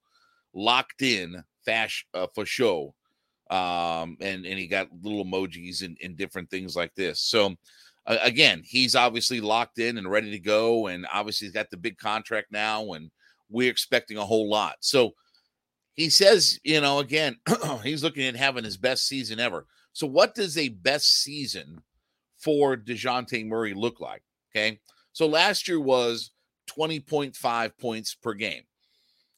locked 0.55 1.03
in, 1.03 1.43
fash 1.65 2.07
uh, 2.15 2.29
for 2.33 2.47
show." 2.47 2.95
Um, 3.51 4.17
and 4.21 4.47
and 4.47 4.57
he 4.57 4.69
got 4.69 4.89
little 5.03 5.25
emojis 5.25 5.83
and, 5.83 5.99
and 6.01 6.17
different 6.17 6.49
things 6.49 6.77
like 6.77 6.95
this. 6.95 7.19
So 7.19 7.57
uh, 8.07 8.19
again, 8.23 8.63
he's 8.65 8.95
obviously 8.95 9.41
locked 9.41 9.81
in 9.81 9.99
and 9.99 10.09
ready 10.09 10.31
to 10.31 10.39
go, 10.39 10.87
and 10.87 11.09
obviously 11.13 11.49
he's 11.49 11.55
got 11.55 11.71
the 11.73 11.77
big 11.77 11.99
contract 11.99 12.53
now, 12.53 12.93
and 12.93 13.11
we're 13.51 13.71
expecting 13.71 14.17
a 14.17 14.25
whole 14.25 14.49
lot. 14.49 14.77
So 14.79 15.11
he 15.95 16.11
says, 16.11 16.61
you 16.65 16.81
know, 16.81 16.99
again, 16.99 17.37
he's 17.83 18.03
looking 18.03 18.27
at 18.27 18.37
having 18.37 18.65
his 18.65 18.77
best 18.77 19.07
season 19.07 19.41
ever. 19.41 19.67
So, 19.93 20.07
what 20.07 20.35
does 20.35 20.59
a 20.59 20.69
best 20.69 21.23
season 21.23 21.81
for 22.37 22.77
DeJounte 22.77 23.47
Murray 23.47 23.75
look 23.75 24.01
like? 24.01 24.23
Okay. 24.55 24.81
So 25.13 25.27
last 25.27 25.69
year 25.69 25.81
was 25.81 26.33
20.5 26.77 27.79
points 27.79 28.15
per 28.15 28.35
game. 28.35 28.63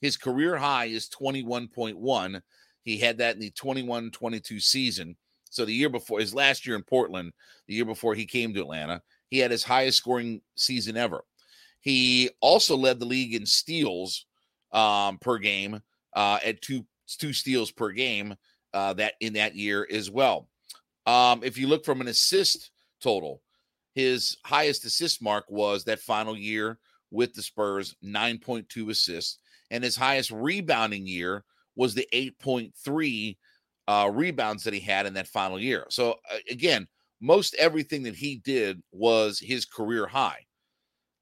His 0.00 0.16
career 0.16 0.56
high 0.56 0.86
is 0.86 1.08
21.1. 1.08 2.42
He 2.82 2.98
had 2.98 3.18
that 3.18 3.34
in 3.34 3.40
the 3.40 3.50
21 3.50 4.10
22 4.10 4.60
season. 4.60 5.16
So 5.50 5.64
the 5.64 5.72
year 5.72 5.88
before, 5.88 6.20
his 6.20 6.34
last 6.34 6.66
year 6.66 6.76
in 6.76 6.82
Portland, 6.82 7.32
the 7.66 7.74
year 7.74 7.84
before 7.84 8.14
he 8.14 8.26
came 8.26 8.52
to 8.54 8.60
Atlanta, 8.60 9.02
he 9.28 9.38
had 9.38 9.50
his 9.50 9.64
highest 9.64 9.98
scoring 9.98 10.40
season 10.54 10.96
ever. 10.96 11.24
He 11.80 12.30
also 12.40 12.76
led 12.76 12.98
the 12.98 13.06
league 13.06 13.34
in 13.34 13.46
steals 13.46 14.26
um, 14.72 15.18
per 15.18 15.38
game 15.38 15.80
uh, 16.16 16.38
at 16.44 16.60
two 16.62 16.84
two 17.06 17.32
steals 17.32 17.70
per 17.70 17.92
game 17.92 18.34
uh, 18.74 18.92
that 18.94 19.14
in 19.20 19.34
that 19.34 19.54
year 19.54 19.86
as 19.92 20.10
well. 20.10 20.48
Um, 21.06 21.42
if 21.44 21.56
you 21.56 21.68
look 21.68 21.84
from 21.84 22.00
an 22.00 22.08
assist 22.08 22.72
total, 23.00 23.42
his 23.94 24.36
highest 24.44 24.84
assist 24.84 25.22
mark 25.22 25.44
was 25.48 25.84
that 25.84 26.00
final 26.00 26.36
year 26.36 26.78
with 27.10 27.32
the 27.32 27.42
Spurs, 27.42 27.94
9.2 28.04 28.90
assists. 28.90 29.38
And 29.70 29.82
his 29.82 29.96
highest 29.96 30.30
rebounding 30.30 31.06
year 31.06 31.44
was 31.76 31.94
the 31.94 32.06
8.3 32.12 33.36
uh, 33.88 34.10
rebounds 34.12 34.64
that 34.64 34.74
he 34.74 34.80
had 34.80 35.06
in 35.06 35.14
that 35.14 35.28
final 35.28 35.58
year. 35.58 35.86
So, 35.88 36.12
uh, 36.30 36.38
again, 36.50 36.88
most 37.20 37.54
everything 37.54 38.02
that 38.02 38.16
he 38.16 38.36
did 38.44 38.82
was 38.92 39.38
his 39.38 39.64
career 39.64 40.06
high. 40.06 40.44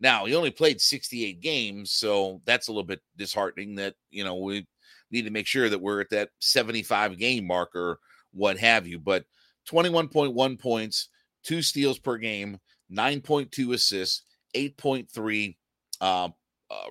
Now, 0.01 0.25
he 0.25 0.35
only 0.35 0.51
played 0.51 0.81
68 0.81 1.41
games. 1.41 1.93
So 1.93 2.41
that's 2.45 2.69
a 2.69 2.73
little 2.73 2.85
bit 2.85 3.01
disheartening 3.17 3.77
that, 3.77 3.95
you 4.11 4.25
know, 4.25 4.37
we 4.37 4.67
need 5.15 5.25
to 5.25 5.31
make 5.31 5.47
sure 5.47 5.69
that 5.69 5.81
we're 5.81 6.01
at 6.01 6.11
that 6.11 6.31
75 6.41 7.19
game 7.19 7.47
marker, 7.47 7.99
what 8.33 8.59
have 8.59 8.87
you. 8.87 8.99
But 8.99 9.25
21.1 9.71 10.61
points, 10.61 11.09
two 11.43 11.63
steals 11.63 11.99
per 11.99 12.19
game, 12.19 12.59
9.2 12.93 13.73
assists, 13.73 14.23
8.3 14.55 15.57
uh, 16.01 16.05
uh, 16.05 16.31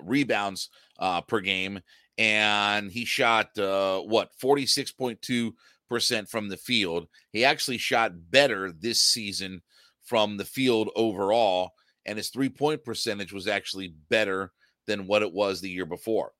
rebounds 0.02 0.70
uh, 0.98 1.20
per 1.20 1.40
game. 1.40 1.80
And 2.16 2.90
he 2.90 3.04
shot 3.04 3.56
uh, 3.58 4.00
what 4.00 4.30
46.2% 4.42 6.28
from 6.28 6.48
the 6.48 6.56
field. 6.56 7.08
He 7.32 7.44
actually 7.44 7.78
shot 7.78 8.12
better 8.30 8.72
this 8.72 9.00
season 9.00 9.62
from 10.04 10.36
the 10.36 10.44
field 10.44 10.90
overall. 10.94 11.72
And 12.06 12.18
his 12.18 12.30
three 12.30 12.50
point 12.50 12.84
percentage 12.84 13.32
was 13.32 13.48
actually 13.48 13.94
better 14.08 14.52
than 14.86 15.06
what 15.06 15.22
it 15.22 15.32
was 15.32 15.60
the 15.60 15.70
year 15.70 15.86
before. 15.86 16.32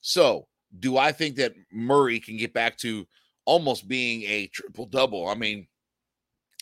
So, 0.00 0.46
do 0.78 0.96
I 0.96 1.12
think 1.12 1.36
that 1.36 1.54
Murray 1.70 2.20
can 2.20 2.36
get 2.36 2.54
back 2.54 2.78
to 2.78 3.06
almost 3.44 3.88
being 3.88 4.22
a 4.22 4.46
triple 4.48 4.86
double? 4.86 5.28
I 5.28 5.34
mean, 5.34 5.66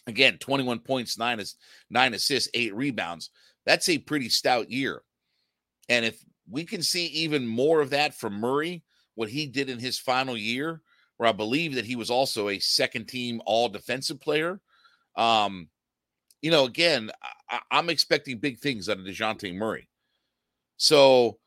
Again, 0.07 0.39
21 0.39 0.81
points, 0.81 1.19
nine 1.19 1.41
is 1.41 1.57
nine 1.91 2.15
assists, 2.15 2.51
eight 2.55 2.75
rebounds. 2.75 3.31
That's 3.67 3.89
a 3.89 3.99
pretty 3.99 4.29
stout 4.29 4.71
year. 4.71 5.03
And 5.89 6.05
if 6.05 6.23
we 6.49 6.65
can 6.65 6.83
see 6.83 7.07
even 7.07 7.47
more 7.47 7.81
of 7.81 7.91
that 7.91 8.15
from 8.15 8.35
Murray, 8.35 8.83
what 9.15 9.29
he 9.29 9.47
did 9.47 9.69
in 9.69 9.79
his 9.79 9.99
final 9.99 10.37
year, 10.37 10.81
where 11.17 11.29
I 11.29 11.33
believe 11.33 11.75
that 11.75 11.85
he 11.85 11.97
was 11.97 12.11
also 12.11 12.49
a 12.49 12.59
second 12.59 13.07
team 13.07 13.43
all 13.45 13.69
defensive 13.69 14.21
player. 14.21 14.61
Um, 15.17 15.69
you 16.41 16.51
know, 16.51 16.65
again, 16.65 17.11
I, 17.51 17.61
am 17.79 17.91
expecting 17.91 18.39
big 18.39 18.59
things 18.59 18.89
out 18.89 18.99
of 18.99 19.05
DeJounte 19.05 19.55
Murray. 19.55 19.89
So 20.79 21.39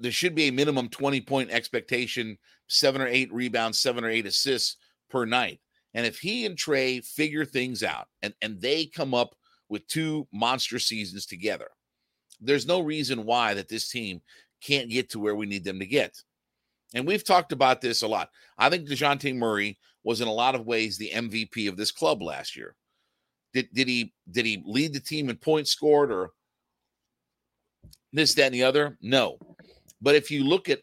there 0.00 0.12
should 0.12 0.34
be 0.34 0.48
a 0.48 0.52
minimum 0.52 0.88
20 0.88 1.20
point 1.22 1.50
expectation, 1.50 2.38
seven 2.68 3.00
or 3.00 3.06
eight 3.06 3.32
rebounds, 3.32 3.80
seven 3.80 4.04
or 4.04 4.10
eight 4.10 4.26
assists 4.26 4.76
per 5.10 5.24
night. 5.24 5.60
And 5.94 6.06
if 6.06 6.18
he 6.18 6.46
and 6.46 6.56
Trae 6.56 7.04
figure 7.04 7.44
things 7.44 7.82
out 7.82 8.06
and, 8.22 8.34
and 8.40 8.60
they 8.60 8.86
come 8.86 9.14
up 9.14 9.34
with 9.68 9.86
two 9.86 10.26
monster 10.32 10.78
seasons 10.78 11.26
together, 11.26 11.68
there's 12.40 12.66
no 12.66 12.80
reason 12.80 13.24
why 13.24 13.54
that 13.54 13.68
this 13.68 13.88
team 13.88 14.22
can't 14.62 14.90
get 14.90 15.10
to 15.10 15.18
where 15.18 15.34
we 15.34 15.46
need 15.46 15.64
them 15.64 15.78
to 15.78 15.86
get. 15.86 16.16
And 16.94 17.06
we've 17.06 17.24
talked 17.24 17.52
about 17.52 17.80
this 17.80 18.02
a 18.02 18.08
lot. 18.08 18.30
I 18.58 18.68
think 18.70 18.88
DeJounte 18.88 19.36
Murray 19.36 19.78
was 20.02 20.20
in 20.20 20.28
a 20.28 20.32
lot 20.32 20.54
of 20.54 20.66
ways 20.66 20.96
the 20.96 21.10
MVP 21.10 21.68
of 21.68 21.76
this 21.76 21.92
club 21.92 22.22
last 22.22 22.56
year. 22.56 22.74
Did, 23.52 23.68
did 23.72 23.88
he 23.88 24.12
did 24.30 24.46
he 24.46 24.62
lead 24.64 24.92
the 24.92 25.00
team 25.00 25.28
in 25.28 25.36
points 25.36 25.70
scored 25.70 26.12
or 26.12 26.30
this, 28.12 28.34
that, 28.34 28.46
and 28.46 28.54
the 28.54 28.64
other? 28.64 28.96
No. 29.00 29.38
But 30.00 30.14
if 30.14 30.30
you 30.30 30.44
look 30.44 30.68
at 30.68 30.82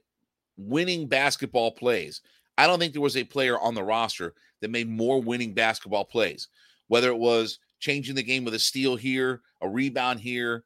winning 0.58 1.08
basketball 1.08 1.72
plays, 1.72 2.22
I 2.58 2.68
don't 2.68 2.80
think 2.80 2.94
there 2.94 3.02
was 3.02 3.18
a 3.18 3.24
player 3.24 3.60
on 3.60 3.76
the 3.76 3.84
roster 3.84 4.34
that 4.62 4.72
made 4.72 4.90
more 4.90 5.22
winning 5.22 5.54
basketball 5.54 6.06
plays, 6.06 6.48
whether 6.88 7.10
it 7.10 7.18
was 7.18 7.60
changing 7.80 8.16
the 8.16 8.24
game 8.24 8.44
with 8.44 8.54
a 8.54 8.60
steal 8.60 8.96
here, 8.96 9.42
a 9.62 9.70
rebound 9.70 10.20
here, 10.20 10.64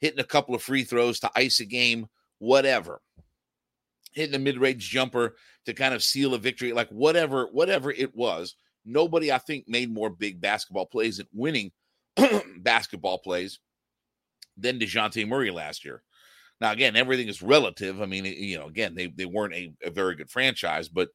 hitting 0.00 0.20
a 0.20 0.24
couple 0.24 0.54
of 0.54 0.62
free 0.62 0.84
throws 0.84 1.20
to 1.20 1.30
ice 1.36 1.60
a 1.60 1.64
game, 1.64 2.08
whatever. 2.38 3.00
Hitting 4.12 4.34
a 4.34 4.38
mid-range 4.38 4.88
jumper 4.88 5.36
to 5.66 5.74
kind 5.74 5.94
of 5.94 6.02
seal 6.02 6.34
a 6.34 6.38
victory, 6.38 6.72
like 6.72 6.88
whatever, 6.88 7.46
whatever 7.52 7.90
it 7.90 8.14
was. 8.16 8.56
Nobody, 8.84 9.30
I 9.30 9.38
think, 9.38 9.68
made 9.68 9.92
more 9.92 10.10
big 10.10 10.40
basketball 10.40 10.86
plays 10.86 11.18
and 11.18 11.28
winning 11.32 11.70
basketball 12.58 13.18
plays 13.18 13.60
than 14.56 14.78
DeJounte 14.78 15.28
Murray 15.28 15.50
last 15.50 15.84
year. 15.84 16.02
Now, 16.60 16.72
again, 16.72 16.96
everything 16.96 17.28
is 17.28 17.42
relative. 17.42 18.02
I 18.02 18.06
mean, 18.06 18.24
you 18.24 18.58
know, 18.58 18.66
again, 18.66 18.94
they, 18.94 19.06
they 19.06 19.26
weren't 19.26 19.54
a, 19.54 19.72
a 19.84 19.90
very 19.90 20.16
good 20.16 20.30
franchise, 20.30 20.88
but 20.88 21.08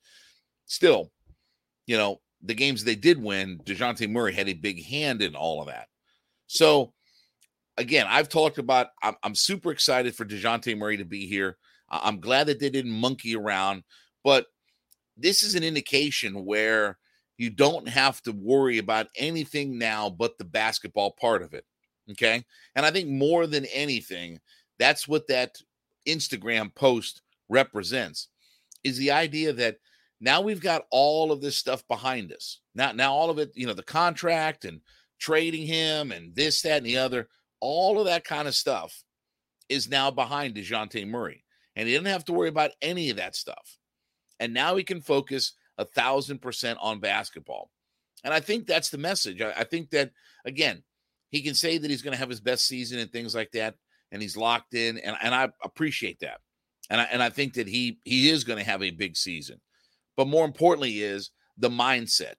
still, 0.65 1.12
you 1.85 1.97
know, 1.97 2.21
the 2.41 2.53
games 2.53 2.83
they 2.83 2.95
did 2.95 3.21
win, 3.21 3.59
DeJounte 3.65 4.09
Murray 4.09 4.33
had 4.33 4.50
a 4.50 4.53
big 4.53 4.83
hand 4.83 5.21
in 5.21 5.35
all 5.35 5.62
of 5.62 5.67
that. 5.67 5.88
So, 6.47 6.93
again, 7.77 8.05
I've 8.09 8.29
talked 8.29 8.57
about, 8.57 8.88
I'm, 9.01 9.15
I'm 9.23 9.35
super 9.35 9.71
excited 9.71 10.15
for 10.15 10.25
DeJounte 10.25 10.77
Murray 10.77 10.97
to 10.97 11.05
be 11.05 11.25
here. 11.27 11.57
I'm 11.89 12.19
glad 12.19 12.47
that 12.47 12.59
they 12.59 12.69
didn't 12.69 12.91
monkey 12.91 13.35
around, 13.35 13.83
but 14.23 14.45
this 15.15 15.43
is 15.43 15.55
an 15.55 15.63
indication 15.63 16.45
where 16.45 16.97
you 17.38 17.50
don't 17.50 17.88
have 17.88 18.21
to 18.23 18.31
worry 18.31 18.77
about 18.77 19.07
anything 19.15 19.77
now 19.77 20.09
but 20.09 20.38
the 20.38 20.45
basketball 20.45 21.15
part 21.19 21.41
of 21.43 21.53
it. 21.53 21.65
Okay. 22.12 22.43
And 22.75 22.85
I 22.85 22.91
think 22.91 23.09
more 23.09 23.47
than 23.47 23.65
anything, 23.65 24.39
that's 24.80 25.08
what 25.08 25.27
that 25.27 25.58
Instagram 26.08 26.74
post 26.74 27.22
represents 27.50 28.30
is 28.84 28.98
the 28.98 29.12
idea 29.12 29.53
that 29.53 29.77
now 30.20 30.42
we've 30.42 30.62
got 30.62 30.86
all 30.89 31.32
of 31.32 31.42
this 31.42 31.58
stuff 31.58 31.88
behind 31.88 32.32
us. 32.32 32.60
Now, 32.75 32.92
now 32.92 33.13
all 33.13 33.30
of 33.30 33.39
it, 33.39 33.51
you 33.56 33.68
know, 33.68 33.74
the 33.74 33.84
contract 33.84 34.65
and 34.65 34.82
trading 35.20 35.65
him 35.68 36.12
and 36.12 36.36
this, 36.36 36.62
that, 36.62 36.77
and 36.77 36.86
the 36.86 36.98
other, 36.98 37.27
all 37.60 38.00
of 38.00 38.06
that 38.06 38.24
kind 38.24 38.48
of 38.48 38.56
stuff 38.56 39.03
is 39.70 39.89
now 39.89 40.12
behind 40.12 40.56
DeJounte 40.56 41.08
Murray. 41.08 41.44
And 41.75 41.88
he 41.88 41.94
didn't 41.94 42.08
have 42.08 42.25
to 42.25 42.34
worry 42.34 42.50
about 42.50 42.72
any 42.82 43.10
of 43.10 43.18
that 43.18 43.36
stuff. 43.36 43.77
And 44.39 44.53
now 44.53 44.75
he 44.75 44.84
can 44.84 45.01
focus 45.01 45.53
a 45.77 45.86
thousand 45.86 46.42
percent 46.42 46.77
on 46.82 47.00
basketball. 47.00 47.72
And 48.24 48.34
I 48.34 48.39
think 48.39 48.68
that's 48.68 48.89
the 48.89 48.98
message. 48.98 49.42
I, 49.42 49.51
I 49.51 49.63
think 49.63 49.89
that 49.92 50.12
again, 50.46 50.84
he 51.30 51.42
can 51.42 51.56
say 51.56 51.77
that 51.77 51.89
he's 51.89 52.01
going 52.01 52.13
to 52.13 52.20
have 52.20 52.30
his 52.30 52.42
best 52.42 52.68
season 52.68 53.00
and 53.00 53.12
things 53.12 53.34
like 53.34 53.51
that, 53.53 53.75
and 54.13 54.22
he's 54.22 54.38
locked 54.38 54.75
in. 54.75 55.00
And, 55.00 55.17
and 55.22 55.36
I 55.36 55.50
appreciate 55.63 56.20
that. 56.22 56.39
And 56.89 57.01
I, 57.01 57.05
and 57.05 57.22
I 57.22 57.29
think 57.29 57.55
that 57.55 57.67
he 57.67 58.00
he 58.05 58.29
is 58.29 58.43
going 58.43 58.60
to 58.60 58.70
have 58.70 58.84
a 58.84 58.91
big 58.91 59.17
season. 59.17 59.60
But 60.15 60.27
more 60.27 60.46
importantly 60.46 61.01
is 61.01 61.32
the 61.58 61.70
mindset, 61.70 62.36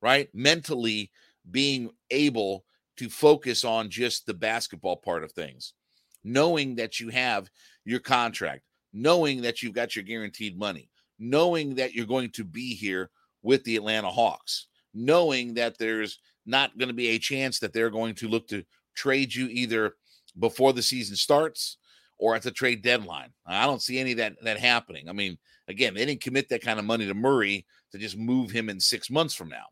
right? 0.00 0.28
Mentally 0.32 1.10
being 1.50 1.90
able 2.10 2.64
to 2.98 3.08
focus 3.08 3.64
on 3.64 3.90
just 3.90 4.26
the 4.26 4.34
basketball 4.34 4.96
part 4.96 5.24
of 5.24 5.32
things, 5.32 5.74
knowing 6.22 6.76
that 6.76 7.00
you 7.00 7.08
have 7.08 7.50
your 7.84 8.00
contract, 8.00 8.62
knowing 8.92 9.42
that 9.42 9.62
you've 9.62 9.74
got 9.74 9.96
your 9.96 10.04
guaranteed 10.04 10.58
money, 10.58 10.88
knowing 11.18 11.74
that 11.76 11.94
you're 11.94 12.06
going 12.06 12.30
to 12.30 12.44
be 12.44 12.74
here 12.74 13.10
with 13.42 13.64
the 13.64 13.76
Atlanta 13.76 14.10
Hawks, 14.10 14.66
knowing 14.94 15.54
that 15.54 15.78
there's 15.78 16.18
not 16.46 16.76
going 16.78 16.88
to 16.88 16.94
be 16.94 17.08
a 17.08 17.18
chance 17.18 17.58
that 17.58 17.72
they're 17.72 17.90
going 17.90 18.14
to 18.16 18.28
look 18.28 18.46
to 18.48 18.64
trade 18.94 19.34
you 19.34 19.46
either 19.48 19.94
before 20.38 20.72
the 20.72 20.82
season 20.82 21.16
starts 21.16 21.78
or 22.18 22.34
at 22.34 22.42
the 22.42 22.50
trade 22.50 22.82
deadline. 22.82 23.32
I 23.46 23.66
don't 23.66 23.82
see 23.82 23.98
any 23.98 24.12
of 24.12 24.18
that 24.18 24.34
that 24.42 24.58
happening. 24.58 25.08
I 25.08 25.12
mean, 25.12 25.38
again, 25.68 25.94
they 25.94 26.04
didn't 26.04 26.22
commit 26.22 26.48
that 26.48 26.62
kind 26.62 26.78
of 26.78 26.84
money 26.84 27.06
to 27.06 27.14
Murray 27.14 27.66
to 27.92 27.98
just 27.98 28.16
move 28.16 28.50
him 28.50 28.68
in 28.68 28.80
6 28.80 29.10
months 29.10 29.34
from 29.34 29.48
now. 29.48 29.66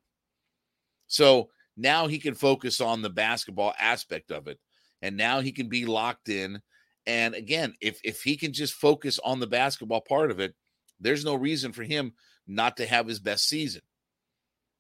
So, 1.07 1.51
now 1.77 2.07
he 2.07 2.19
can 2.19 2.35
focus 2.35 2.81
on 2.81 3.03
the 3.03 3.11
basketball 3.11 3.75
aspect 3.79 4.31
of 4.31 4.49
it 4.49 4.59
and 5.03 5.17
now 5.17 5.41
he 5.41 5.53
can 5.53 5.69
be 5.69 5.85
locked 5.85 6.29
in 6.31 6.63
and 7.07 7.35
again, 7.35 7.75
if 7.81 8.01
if 8.03 8.23
he 8.23 8.37
can 8.37 8.53
just 8.53 8.75
focus 8.75 9.19
on 9.25 9.39
the 9.39 9.47
basketball 9.47 10.01
part 10.01 10.31
of 10.31 10.41
it, 10.41 10.55
there's 10.99 11.25
no 11.25 11.35
reason 11.35 11.73
for 11.73 11.85
him 11.85 12.13
not 12.47 12.77
to 12.79 12.87
have 12.87 13.07
his 13.07 13.21
best 13.21 13.49
season. 13.49 13.83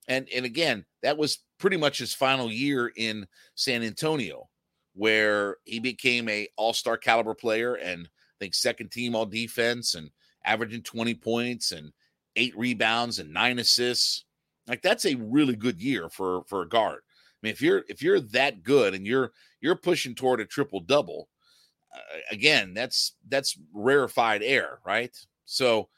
And 0.09 0.29
and 0.35 0.45
again, 0.45 0.85
that 1.03 1.17
was 1.17 1.39
pretty 1.59 1.77
much 1.77 1.99
his 1.99 2.15
final 2.15 2.51
year 2.51 2.93
in 2.97 3.27
San 3.55 3.83
Antonio, 3.83 4.49
where 4.97 5.59
he 5.65 5.79
became 5.79 6.29
a 6.29 6.49
all-star 6.57 6.97
caliber 6.97 7.35
player 7.35 7.75
and 7.75 8.07
I 8.07 8.37
think 8.41 8.55
second 8.55 8.91
team 8.91 9.15
all 9.15 9.27
defense 9.27 9.95
and 9.95 10.11
averaging 10.45 10.83
20 10.83 11.15
points 11.15 11.73
and 11.73 11.93
eight 12.35 12.57
rebounds 12.57 13.19
and 13.19 13.33
nine 13.33 13.59
assists. 13.59 14.25
Like 14.67 14.83
that's 14.83 15.05
a 15.05 15.15
really 15.15 15.55
good 15.55 15.81
year 15.81 16.09
for 16.09 16.43
for 16.49 16.63
a 16.63 16.69
guard. 16.69 17.01
I 17.01 17.39
mean, 17.43 17.53
if 17.53 17.63
you're 17.63 17.85
if 17.89 18.03
you're 18.03 18.21
that 18.21 18.63
good 18.63 18.95
and 18.95 19.07
you're 19.07 19.33
you're 19.61 19.77
pushing 19.77 20.15
toward 20.15 20.41
a 20.41 20.47
triple 20.47 20.81
double, 20.81 21.29
uh, 21.95 22.19
again, 22.31 22.75
that's 22.75 23.13
that's 23.29 23.59
rarefied 23.73 24.43
air, 24.43 24.81
right? 24.85 25.17
So 25.45 25.89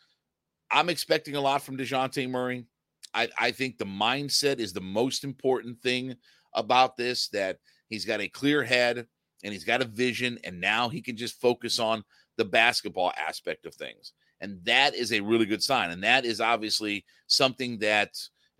I'm 0.71 0.91
expecting 0.91 1.37
a 1.37 1.41
lot 1.41 1.63
from 1.63 1.79
DeJounte 1.79 2.29
Murray. 2.29 2.67
I, 3.15 3.29
I 3.39 3.51
think 3.53 3.79
the 3.79 3.87
mindset 3.87 4.59
is 4.59 4.73
the 4.73 4.83
most 4.83 5.25
important 5.25 5.81
thing 5.81 6.17
about 6.55 6.97
this, 6.97 7.29
that 7.29 7.59
he's 7.89 8.05
got 8.05 8.21
a 8.21 8.29
clear 8.29 8.63
head 8.63 9.07
and 9.45 9.53
he's 9.53 9.65
got 9.65 9.83
a 9.83 9.87
vision, 9.87 10.39
and 10.45 10.61
now 10.61 10.89
he 10.89 11.01
can 11.01 11.17
just 11.17 11.41
focus 11.41 11.79
on 11.79 12.03
the 12.37 12.45
basketball 12.45 13.13
aspect 13.17 13.67
of 13.67 13.75
things. 13.75 14.13
And 14.41 14.59
that 14.65 14.95
is 14.95 15.13
a 15.13 15.21
really 15.21 15.47
good 15.47 15.63
sign. 15.63 15.91
And 15.91 16.03
that 16.03 16.25
is 16.25 16.41
obviously 16.41 17.05
something 17.27 17.79
that, 17.79 18.11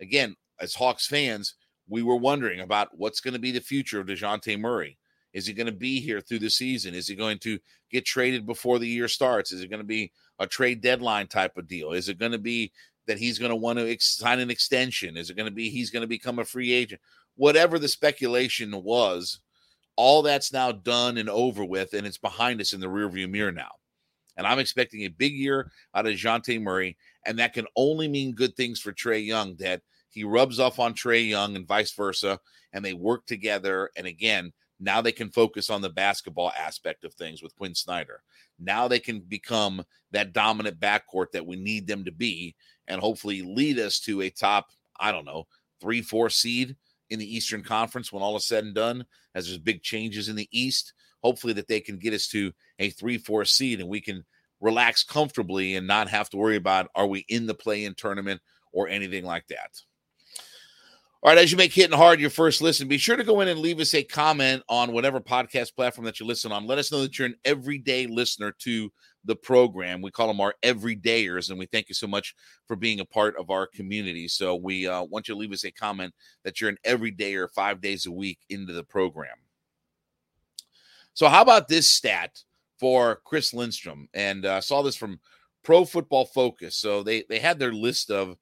again, 0.01 0.35
as 0.59 0.75
Hawks 0.75 1.07
fans, 1.07 1.55
we 1.87 2.03
were 2.03 2.15
wondering 2.15 2.59
about 2.59 2.89
what's 2.97 3.19
going 3.19 3.33
to 3.33 3.39
be 3.39 3.51
the 3.51 3.61
future 3.61 3.99
of 3.99 4.07
DeJounte 4.07 4.59
Murray. 4.59 4.97
Is 5.33 5.45
he 5.45 5.53
going 5.53 5.67
to 5.67 5.71
be 5.71 5.99
here 5.99 6.21
through 6.21 6.39
the 6.39 6.49
season? 6.49 6.93
Is 6.93 7.07
he 7.07 7.15
going 7.15 7.39
to 7.39 7.59
get 7.91 8.05
traded 8.05 8.45
before 8.45 8.79
the 8.79 8.87
year 8.87 9.07
starts? 9.07 9.51
Is 9.51 9.61
it 9.61 9.69
going 9.69 9.81
to 9.81 9.87
be 9.87 10.11
a 10.39 10.47
trade 10.47 10.81
deadline 10.81 11.27
type 11.27 11.57
of 11.57 11.67
deal? 11.67 11.91
Is 11.91 12.09
it 12.09 12.19
going 12.19 12.31
to 12.31 12.37
be 12.37 12.71
that 13.07 13.19
he's 13.19 13.39
going 13.39 13.49
to 13.49 13.55
want 13.55 13.79
to 13.79 13.91
ex- 13.91 14.17
sign 14.17 14.39
an 14.39 14.51
extension? 14.51 15.17
Is 15.17 15.29
it 15.29 15.35
going 15.35 15.49
to 15.49 15.53
be 15.53 15.69
he's 15.69 15.89
going 15.89 16.01
to 16.01 16.07
become 16.07 16.39
a 16.39 16.45
free 16.45 16.71
agent? 16.71 17.01
Whatever 17.39 17.79
the 17.79 17.87
speculation 17.87 18.83
was, 18.83 19.39
all 19.95 20.21
that's 20.21 20.51
now 20.51 20.73
done 20.73 21.17
and 21.17 21.29
over 21.29 21.63
with, 21.63 21.93
and 21.93 22.05
it's 22.05 22.17
behind 22.17 22.59
us 22.59 22.73
in 22.73 22.81
the 22.81 22.87
rearview 22.87 23.29
mirror 23.29 23.53
now. 23.53 23.71
And 24.35 24.45
I'm 24.45 24.59
expecting 24.59 25.05
a 25.05 25.09
big 25.09 25.31
year 25.31 25.71
out 25.95 26.05
of 26.05 26.15
Jante 26.15 26.61
Murray, 26.61 26.97
and 27.25 27.39
that 27.39 27.53
can 27.53 27.65
only 27.77 28.09
mean 28.09 28.33
good 28.35 28.57
things 28.57 28.81
for 28.81 28.91
Trae 28.91 29.25
Young. 29.25 29.55
That 29.55 29.81
he 30.09 30.25
rubs 30.25 30.59
off 30.59 30.79
on 30.79 30.93
Trae 30.93 31.29
Young 31.29 31.55
and 31.55 31.65
vice 31.65 31.93
versa, 31.93 32.41
and 32.73 32.83
they 32.83 32.91
work 32.91 33.25
together. 33.25 33.89
And 33.95 34.05
again, 34.05 34.51
now 34.81 34.99
they 34.99 35.13
can 35.13 35.29
focus 35.29 35.69
on 35.69 35.79
the 35.79 35.89
basketball 35.89 36.51
aspect 36.59 37.05
of 37.05 37.13
things 37.13 37.41
with 37.41 37.55
Quin 37.55 37.73
Snyder. 37.73 38.21
Now 38.59 38.89
they 38.89 38.99
can 38.99 39.21
become 39.21 39.85
that 40.11 40.33
dominant 40.33 40.77
backcourt 40.81 41.31
that 41.31 41.47
we 41.47 41.55
need 41.55 41.87
them 41.87 42.03
to 42.03 42.11
be 42.11 42.53
and 42.89 42.99
hopefully 42.99 43.43
lead 43.43 43.79
us 43.79 44.01
to 44.01 44.23
a 44.23 44.29
top, 44.29 44.71
I 44.99 45.13
don't 45.13 45.23
know, 45.23 45.47
three, 45.79 46.01
four 46.01 46.29
seed 46.29 46.75
in 47.09 47.19
the 47.19 47.35
Eastern 47.35 47.63
Conference 47.63 48.11
when 48.11 48.23
all 48.23 48.35
is 48.35 48.45
said 48.45 48.63
and 48.63 48.75
done, 48.75 49.05
as 49.35 49.45
there's 49.47 49.57
big 49.57 49.81
changes 49.81 50.29
in 50.29 50.35
the 50.35 50.49
East. 50.51 50.93
Hopefully 51.23 51.53
that 51.53 51.67
they 51.67 51.81
can 51.81 51.97
get 51.97 52.13
us 52.13 52.27
to 52.27 52.51
a 52.79 52.89
three, 52.91 53.17
four 53.17 53.43
seed 53.45 53.79
and 53.79 53.89
we 53.89 54.01
can 54.01 54.25
relax 54.61 55.03
comfortably 55.03 55.75
and 55.75 55.87
not 55.87 56.09
have 56.09 56.29
to 56.29 56.37
worry 56.37 56.55
about 56.55 56.89
are 56.95 57.07
we 57.07 57.25
in 57.29 57.45
the 57.45 57.53
play 57.53 57.85
in 57.85 57.93
tournament 57.95 58.41
or 58.71 58.87
anything 58.87 59.25
like 59.25 59.47
that. 59.47 59.81
All 61.21 61.29
right, 61.29 61.37
as 61.37 61.51
you 61.51 61.57
make 61.57 61.73
hitting 61.73 61.97
hard 61.97 62.21
your 62.21 62.29
first 62.29 62.61
listen, 62.61 62.87
be 62.87 62.97
sure 62.97 63.17
to 63.17 63.25
go 63.25 63.41
in 63.41 63.49
and 63.49 63.59
leave 63.59 63.81
us 63.81 63.93
a 63.93 64.03
comment 64.03 64.63
on 64.69 64.93
whatever 64.93 65.19
podcast 65.19 65.75
platform 65.75 66.05
that 66.05 66.19
you 66.19 66.25
listen 66.25 66.53
on. 66.53 66.65
Let 66.65 66.77
us 66.77 66.93
know 66.93 67.01
that 67.01 67.19
you're 67.19 67.27
an 67.27 67.35
everyday 67.43 68.07
listener 68.07 68.53
to 68.59 68.89
the 69.25 69.35
program. 69.35 70.01
We 70.01 70.11
call 70.11 70.27
them 70.27 70.41
our 70.41 70.55
everydayers, 70.63 71.49
and 71.49 71.59
we 71.59 71.65
thank 71.65 71.89
you 71.89 71.95
so 71.95 72.07
much 72.07 72.35
for 72.67 72.75
being 72.75 72.99
a 72.99 73.05
part 73.05 73.35
of 73.37 73.49
our 73.49 73.67
community. 73.67 74.27
So 74.27 74.55
we 74.55 74.87
uh, 74.87 75.03
want 75.03 75.27
you 75.27 75.33
to 75.33 75.39
leave 75.39 75.51
us 75.51 75.65
a 75.65 75.71
comment 75.71 76.13
that 76.43 76.59
you're 76.59 76.69
an 76.69 76.77
everydayer 76.85 77.47
five 77.53 77.81
days 77.81 78.05
a 78.05 78.11
week 78.11 78.39
into 78.49 78.73
the 78.73 78.83
program. 78.83 79.35
So 81.13 81.27
how 81.27 81.41
about 81.41 81.67
this 81.67 81.89
stat 81.89 82.43
for 82.79 83.21
Chris 83.25 83.53
Lindstrom? 83.53 84.07
And 84.13 84.45
uh, 84.45 84.61
saw 84.61 84.81
this 84.81 84.95
from 84.95 85.19
Pro 85.63 85.85
Football 85.85 86.25
Focus. 86.25 86.75
So 86.75 87.03
they 87.03 87.25
they 87.29 87.39
had 87.39 87.59
their 87.59 87.73
list 87.73 88.09
of 88.09 88.37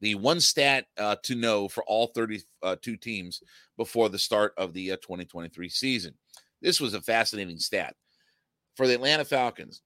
the 0.00 0.14
one 0.14 0.40
stat 0.40 0.86
uh, 0.98 1.16
to 1.24 1.34
know 1.34 1.68
for 1.68 1.82
all 1.84 2.08
32 2.08 2.44
uh, 2.62 2.76
teams 3.00 3.42
before 3.76 4.08
the 4.08 4.18
start 4.18 4.52
of 4.56 4.72
the 4.72 4.92
uh, 4.92 4.96
2023 4.96 5.68
season. 5.68 6.14
This 6.60 6.80
was 6.80 6.94
a 6.94 7.00
fascinating 7.00 7.58
stat. 7.58 7.94
For 8.76 8.86
the 8.86 8.94
Atlanta 8.94 9.24
Falcons, 9.24 9.80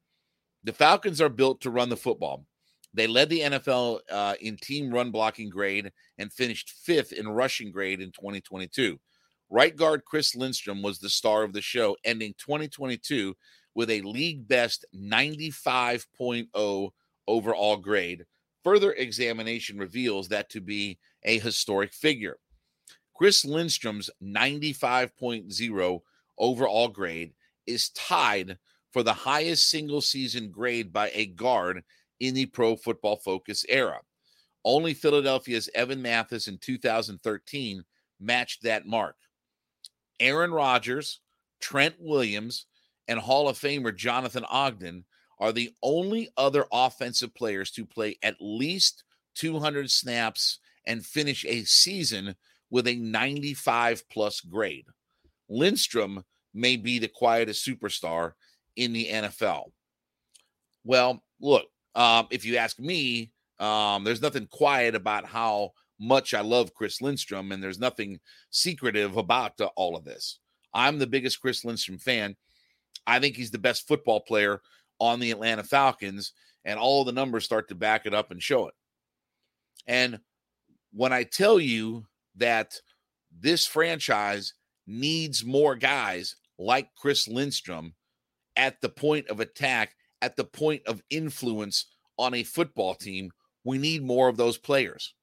the 0.64 0.72
Falcons 0.72 1.20
are 1.20 1.28
built 1.28 1.60
to 1.62 1.70
run 1.70 1.88
the 1.88 1.96
football. 1.96 2.44
They 2.92 3.06
led 3.06 3.28
the 3.28 3.40
NFL 3.40 4.00
uh, 4.10 4.34
in 4.40 4.56
team 4.56 4.92
run 4.92 5.10
blocking 5.10 5.48
grade 5.48 5.92
and 6.18 6.32
finished 6.32 6.70
fifth 6.70 7.12
in 7.12 7.28
rushing 7.28 7.70
grade 7.70 8.00
in 8.00 8.10
2022. 8.10 8.98
Right 9.48 9.74
guard 9.74 10.04
Chris 10.04 10.34
Lindstrom 10.34 10.82
was 10.82 10.98
the 10.98 11.08
star 11.08 11.42
of 11.42 11.52
the 11.52 11.60
show, 11.60 11.96
ending 12.04 12.34
2022 12.38 13.36
with 13.74 13.90
a 13.90 14.02
league 14.02 14.48
best 14.48 14.84
95.0 14.94 16.90
overall 17.28 17.76
grade 17.76 18.26
Further 18.62 18.92
examination 18.92 19.78
reveals 19.78 20.28
that 20.28 20.50
to 20.50 20.60
be 20.60 20.98
a 21.22 21.38
historic 21.38 21.92
figure. 21.94 22.36
Chris 23.14 23.44
Lindstrom's 23.44 24.10
95.0 24.22 26.00
overall 26.38 26.88
grade 26.88 27.32
is 27.66 27.90
tied 27.90 28.58
for 28.92 29.02
the 29.02 29.12
highest 29.12 29.70
single 29.70 30.00
season 30.00 30.50
grade 30.50 30.92
by 30.92 31.10
a 31.14 31.26
guard 31.26 31.82
in 32.18 32.34
the 32.34 32.46
pro 32.46 32.76
football 32.76 33.16
focus 33.16 33.64
era. 33.68 34.00
Only 34.64 34.94
Philadelphia's 34.94 35.70
Evan 35.74 36.02
Mathis 36.02 36.48
in 36.48 36.58
2013 36.58 37.82
matched 38.20 38.62
that 38.62 38.86
mark. 38.86 39.16
Aaron 40.18 40.52
Rodgers, 40.52 41.20
Trent 41.60 41.94
Williams, 41.98 42.66
and 43.08 43.18
Hall 43.18 43.48
of 43.48 43.58
Famer 43.58 43.94
Jonathan 43.94 44.44
Ogden 44.48 45.04
are 45.38 45.52
the 45.52 45.70
only 45.82 46.28
other 46.36 46.66
offensive 46.70 47.34
players 47.34 47.70
to 47.72 47.86
play 47.86 48.18
at 48.22 48.36
least 48.40 49.04
200 49.36 49.90
snaps 49.90 50.58
and 50.86 51.04
finish 51.04 51.44
a 51.46 51.64
season 51.64 52.34
with 52.68 52.86
a 52.86 52.94
95 52.96 54.08
plus 54.10 54.40
grade. 54.40 54.86
Lindstrom 55.48 56.24
may 56.52 56.76
be 56.76 56.98
the 56.98 57.08
quietest 57.08 57.66
superstar 57.66 58.32
in 58.80 58.94
the 58.94 59.06
NFL. 59.06 59.72
Well, 60.84 61.22
look, 61.38 61.66
um, 61.94 62.26
if 62.30 62.46
you 62.46 62.56
ask 62.56 62.78
me, 62.78 63.30
um, 63.58 64.04
there's 64.04 64.22
nothing 64.22 64.46
quiet 64.50 64.94
about 64.94 65.26
how 65.26 65.72
much 65.98 66.32
I 66.32 66.40
love 66.40 66.72
Chris 66.72 67.02
Lindstrom, 67.02 67.52
and 67.52 67.62
there's 67.62 67.78
nothing 67.78 68.18
secretive 68.48 69.18
about 69.18 69.60
uh, 69.60 69.68
all 69.76 69.96
of 69.96 70.04
this. 70.04 70.38
I'm 70.72 70.98
the 70.98 71.06
biggest 71.06 71.42
Chris 71.42 71.62
Lindstrom 71.62 71.98
fan. 71.98 72.36
I 73.06 73.18
think 73.18 73.36
he's 73.36 73.50
the 73.50 73.58
best 73.58 73.86
football 73.86 74.20
player 74.20 74.62
on 74.98 75.20
the 75.20 75.30
Atlanta 75.30 75.62
Falcons, 75.62 76.32
and 76.64 76.78
all 76.78 77.04
the 77.04 77.12
numbers 77.12 77.44
start 77.44 77.68
to 77.68 77.74
back 77.74 78.06
it 78.06 78.14
up 78.14 78.30
and 78.30 78.42
show 78.42 78.68
it. 78.68 78.74
And 79.86 80.20
when 80.92 81.12
I 81.12 81.24
tell 81.24 81.60
you 81.60 82.06
that 82.36 82.76
this 83.38 83.66
franchise 83.66 84.54
needs 84.86 85.44
more 85.44 85.76
guys 85.76 86.36
like 86.58 86.88
Chris 86.96 87.28
Lindstrom 87.28 87.94
at 88.56 88.80
the 88.80 88.88
point 88.88 89.28
of 89.28 89.40
attack, 89.40 89.94
at 90.22 90.36
the 90.36 90.44
point 90.44 90.82
of 90.86 91.02
influence 91.10 91.86
on 92.18 92.34
a 92.34 92.42
football 92.42 92.94
team, 92.94 93.30
we 93.64 93.78
need 93.78 94.02
more 94.02 94.28
of 94.28 94.36
those 94.36 94.58
players. 94.58 95.14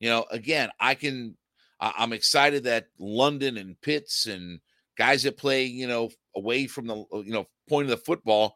You 0.00 0.10
know, 0.10 0.26
again, 0.30 0.70
I 0.80 0.94
can, 0.94 1.36
I'm 1.80 2.12
excited 2.12 2.64
that 2.64 2.86
London 2.98 3.56
and 3.56 3.80
Pitts 3.80 4.26
and 4.26 4.60
guys 4.96 5.22
that 5.22 5.36
play, 5.36 5.64
you 5.64 5.86
know, 5.86 6.10
away 6.36 6.66
from 6.66 6.86
the, 6.86 6.96
you 7.12 7.32
know, 7.32 7.46
point 7.68 7.86
of 7.86 7.90
the 7.90 8.04
football 8.04 8.54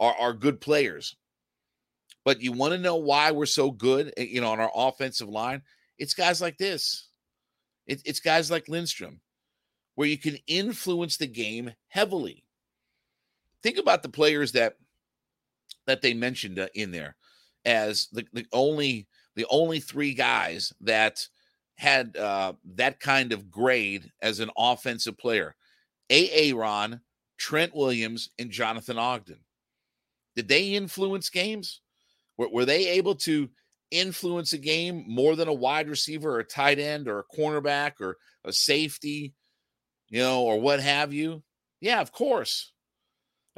are, 0.00 0.14
are 0.18 0.32
good 0.32 0.60
players. 0.60 1.16
But 2.24 2.42
you 2.42 2.52
want 2.52 2.72
to 2.72 2.78
know 2.78 2.96
why 2.96 3.30
we're 3.30 3.46
so 3.46 3.70
good, 3.70 4.12
eh, 4.16 4.26
you 4.28 4.40
know, 4.40 4.50
on 4.50 4.60
our 4.60 4.70
offensive 4.74 5.28
line? 5.28 5.62
It's 5.98 6.14
guys 6.14 6.40
like 6.40 6.58
this. 6.58 7.08
It, 7.86 8.02
it's 8.04 8.20
guys 8.20 8.50
like 8.50 8.68
Lindstrom, 8.68 9.20
where 9.94 10.08
you 10.08 10.18
can 10.18 10.36
influence 10.46 11.16
the 11.16 11.26
game 11.26 11.72
heavily. 11.88 12.44
Think 13.62 13.78
about 13.78 14.02
the 14.02 14.08
players 14.08 14.52
that 14.52 14.74
that 15.86 16.02
they 16.02 16.14
mentioned 16.14 16.58
uh, 16.58 16.68
in 16.74 16.90
there 16.90 17.16
as 17.64 18.08
the, 18.12 18.26
the 18.32 18.46
only 18.52 19.08
the 19.36 19.46
only 19.50 19.80
three 19.80 20.14
guys 20.14 20.72
that 20.80 21.26
had 21.76 22.16
uh, 22.16 22.52
that 22.74 23.00
kind 23.00 23.32
of 23.32 23.50
grade 23.50 24.10
as 24.20 24.40
an 24.40 24.50
offensive 24.56 25.16
player. 25.16 25.54
A. 26.10 26.52
Ron, 26.54 27.00
Trent 27.36 27.74
Williams, 27.74 28.30
and 28.38 28.50
Jonathan 28.50 28.98
Ogden. 28.98 29.40
Did 30.34 30.48
they 30.48 30.74
influence 30.74 31.30
games? 31.30 31.80
Were, 32.36 32.48
were 32.48 32.64
they 32.64 32.88
able 32.88 33.14
to 33.16 33.50
influence 33.90 34.52
a 34.52 34.58
game 34.58 35.04
more 35.06 35.36
than 35.36 35.48
a 35.48 35.52
wide 35.52 35.88
receiver 35.88 36.36
or 36.36 36.40
a 36.40 36.44
tight 36.44 36.78
end 36.78 37.08
or 37.08 37.18
a 37.18 37.36
cornerback 37.36 38.00
or 38.00 38.16
a 38.44 38.52
safety, 38.52 39.34
you 40.08 40.20
know, 40.20 40.42
or 40.42 40.60
what 40.60 40.80
have 40.80 41.12
you? 41.12 41.42
Yeah, 41.80 42.00
of 42.00 42.12
course. 42.12 42.72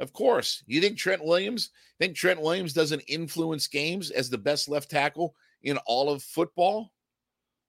Of 0.01 0.11
course. 0.13 0.63
You 0.65 0.81
think 0.81 0.97
Trent 0.97 1.23
Williams, 1.23 1.69
think 1.99 2.15
Trent 2.15 2.41
Williams 2.41 2.73
doesn't 2.73 3.01
influence 3.01 3.67
games 3.67 4.09
as 4.09 4.29
the 4.29 4.37
best 4.37 4.67
left 4.67 4.89
tackle 4.89 5.35
in 5.61 5.77
all 5.85 6.09
of 6.09 6.23
football? 6.23 6.91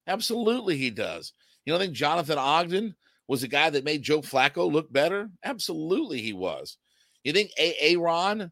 Absolutely 0.07 0.79
he 0.79 0.90
does. 0.90 1.35
You 1.64 1.73
don't 1.73 1.81
think 1.81 1.92
Jonathan 1.92 2.38
Ogden 2.38 2.95
was 3.29 3.42
the 3.42 3.49
guy 3.49 3.68
that 3.71 3.85
made 3.85 4.03
Joe 4.03 4.23
Flacco 4.23 4.73
look 4.73 4.90
better? 4.90 5.31
Absolutely 5.45 6.23
he 6.23 6.33
was. 6.33 6.79
You 7.23 7.35
think 7.35 7.51
Aaron 7.59 8.51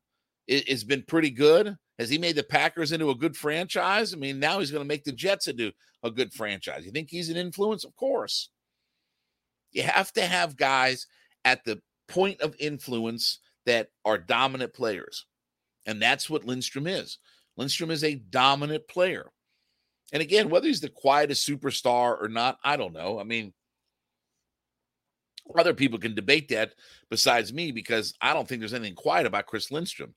has 0.69 0.85
been 0.85 1.03
pretty 1.03 1.31
good? 1.31 1.75
Has 1.99 2.11
he 2.11 2.19
made 2.19 2.37
the 2.37 2.43
Packers 2.43 2.93
into 2.93 3.11
a 3.11 3.15
good 3.15 3.37
franchise? 3.37 4.13
I 4.13 4.17
mean, 4.17 4.39
now 4.39 4.59
he's 4.59 4.71
going 4.71 4.85
to 4.85 4.89
make 4.89 5.05
the 5.05 5.13
Jets 5.13 5.49
into 5.49 5.73
a 6.03 6.11
good 6.11 6.33
franchise. 6.33 6.85
You 6.85 6.93
think 6.93 7.09
he's 7.11 7.31
an 7.31 7.37
influence? 7.37 7.85
Of 7.85 7.97
course. 7.97 8.51
You 9.73 9.85
have 9.85 10.13
to 10.13 10.23
have 10.23 10.57
guys 10.57 11.07
at 11.47 11.65
the 11.65 11.81
point 12.09 12.41
of 12.43 12.55
influence 12.59 13.39
that 13.67 13.89
are 14.05 14.19
dominant 14.19 14.75
players. 14.75 15.27
And 15.87 16.01
that's 16.01 16.29
what 16.29 16.45
Lindstrom 16.45 16.87
is. 16.87 17.19
Lindstrom 17.57 17.91
is 17.91 18.05
a 18.05 18.15
dominant 18.15 18.87
player. 18.89 19.31
And 20.13 20.23
again, 20.23 20.51
whether 20.51 20.67
he's 20.67 20.81
the 20.81 20.89
quietest 20.89 21.49
superstar 21.49 22.21
or 22.21 22.29
not, 22.29 22.59
I 22.65 22.77
don't 22.77 22.93
know. 22.93 23.21
I 23.21 23.25
mean, 23.25 23.53
other 25.57 25.75
people 25.75 25.99
can 25.99 26.15
debate 26.15 26.49
that 26.49 26.75
besides 27.11 27.53
me 27.53 27.73
because 27.73 28.15
I 28.21 28.35
don't 28.35 28.47
think 28.47 28.61
there's 28.61 28.75
anything 28.75 28.95
quiet 28.95 29.27
about 29.27 29.47
Chris 29.47 29.71
Lindstrom. 29.71 30.15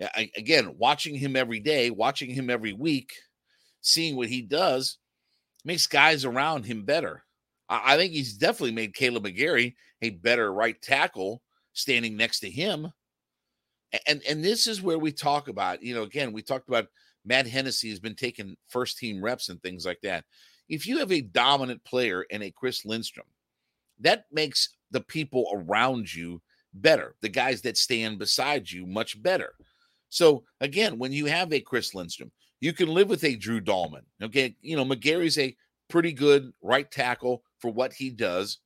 I, 0.00 0.30
again, 0.36 0.74
watching 0.76 1.14
him 1.14 1.36
every 1.36 1.60
day, 1.60 1.90
watching 1.90 2.30
him 2.30 2.50
every 2.50 2.72
week, 2.72 3.12
seeing 3.80 4.16
what 4.16 4.28
he 4.28 4.42
does 4.42 4.98
makes 5.64 5.86
guys 5.86 6.24
around 6.24 6.66
him 6.66 6.84
better. 6.84 7.24
I, 7.68 7.94
I 7.94 7.96
think 7.96 8.12
he's 8.12 8.34
definitely 8.34 8.72
made 8.72 8.94
Kaleb 8.94 9.24
McGary 9.24 9.74
a 10.02 10.10
better 10.10 10.52
right 10.52 10.80
tackle 10.82 11.42
standing 11.74 12.16
next 12.16 12.40
to 12.40 12.50
him. 12.50 12.90
And 14.06 14.22
and 14.28 14.44
this 14.44 14.66
is 14.66 14.82
where 14.82 14.98
we 14.98 15.12
talk 15.12 15.48
about, 15.48 15.82
you 15.82 15.94
know, 15.94 16.02
again, 16.02 16.32
we 16.32 16.42
talked 16.42 16.68
about 16.68 16.86
Matt 17.24 17.46
Hennessy 17.46 17.90
has 17.90 18.00
been 18.00 18.16
taking 18.16 18.56
first 18.68 18.98
team 18.98 19.22
reps 19.22 19.48
and 19.48 19.62
things 19.62 19.86
like 19.86 20.00
that. 20.02 20.24
If 20.68 20.86
you 20.86 20.98
have 20.98 21.12
a 21.12 21.20
dominant 21.20 21.84
player 21.84 22.24
and 22.30 22.42
a 22.42 22.50
Chris 22.50 22.84
Lindstrom, 22.84 23.26
that 24.00 24.24
makes 24.32 24.70
the 24.90 25.00
people 25.00 25.46
around 25.52 26.12
you 26.12 26.40
better, 26.72 27.14
the 27.20 27.28
guys 27.28 27.62
that 27.62 27.76
stand 27.76 28.18
beside 28.18 28.70
you 28.70 28.86
much 28.86 29.22
better. 29.22 29.54
So 30.08 30.44
again, 30.60 30.98
when 30.98 31.12
you 31.12 31.26
have 31.26 31.52
a 31.52 31.60
Chris 31.60 31.94
Lindstrom, 31.94 32.32
you 32.60 32.72
can 32.72 32.88
live 32.88 33.08
with 33.08 33.24
a 33.24 33.36
Drew 33.36 33.60
Dalman. 33.60 34.04
Okay, 34.22 34.56
you 34.60 34.76
know 34.76 34.84
McGary's 34.84 35.38
a 35.38 35.56
pretty 35.88 36.12
good 36.12 36.52
right 36.62 36.90
tackle 36.90 37.42
for 37.58 37.70
what 37.70 37.92
he 37.92 38.10
does. 38.10 38.58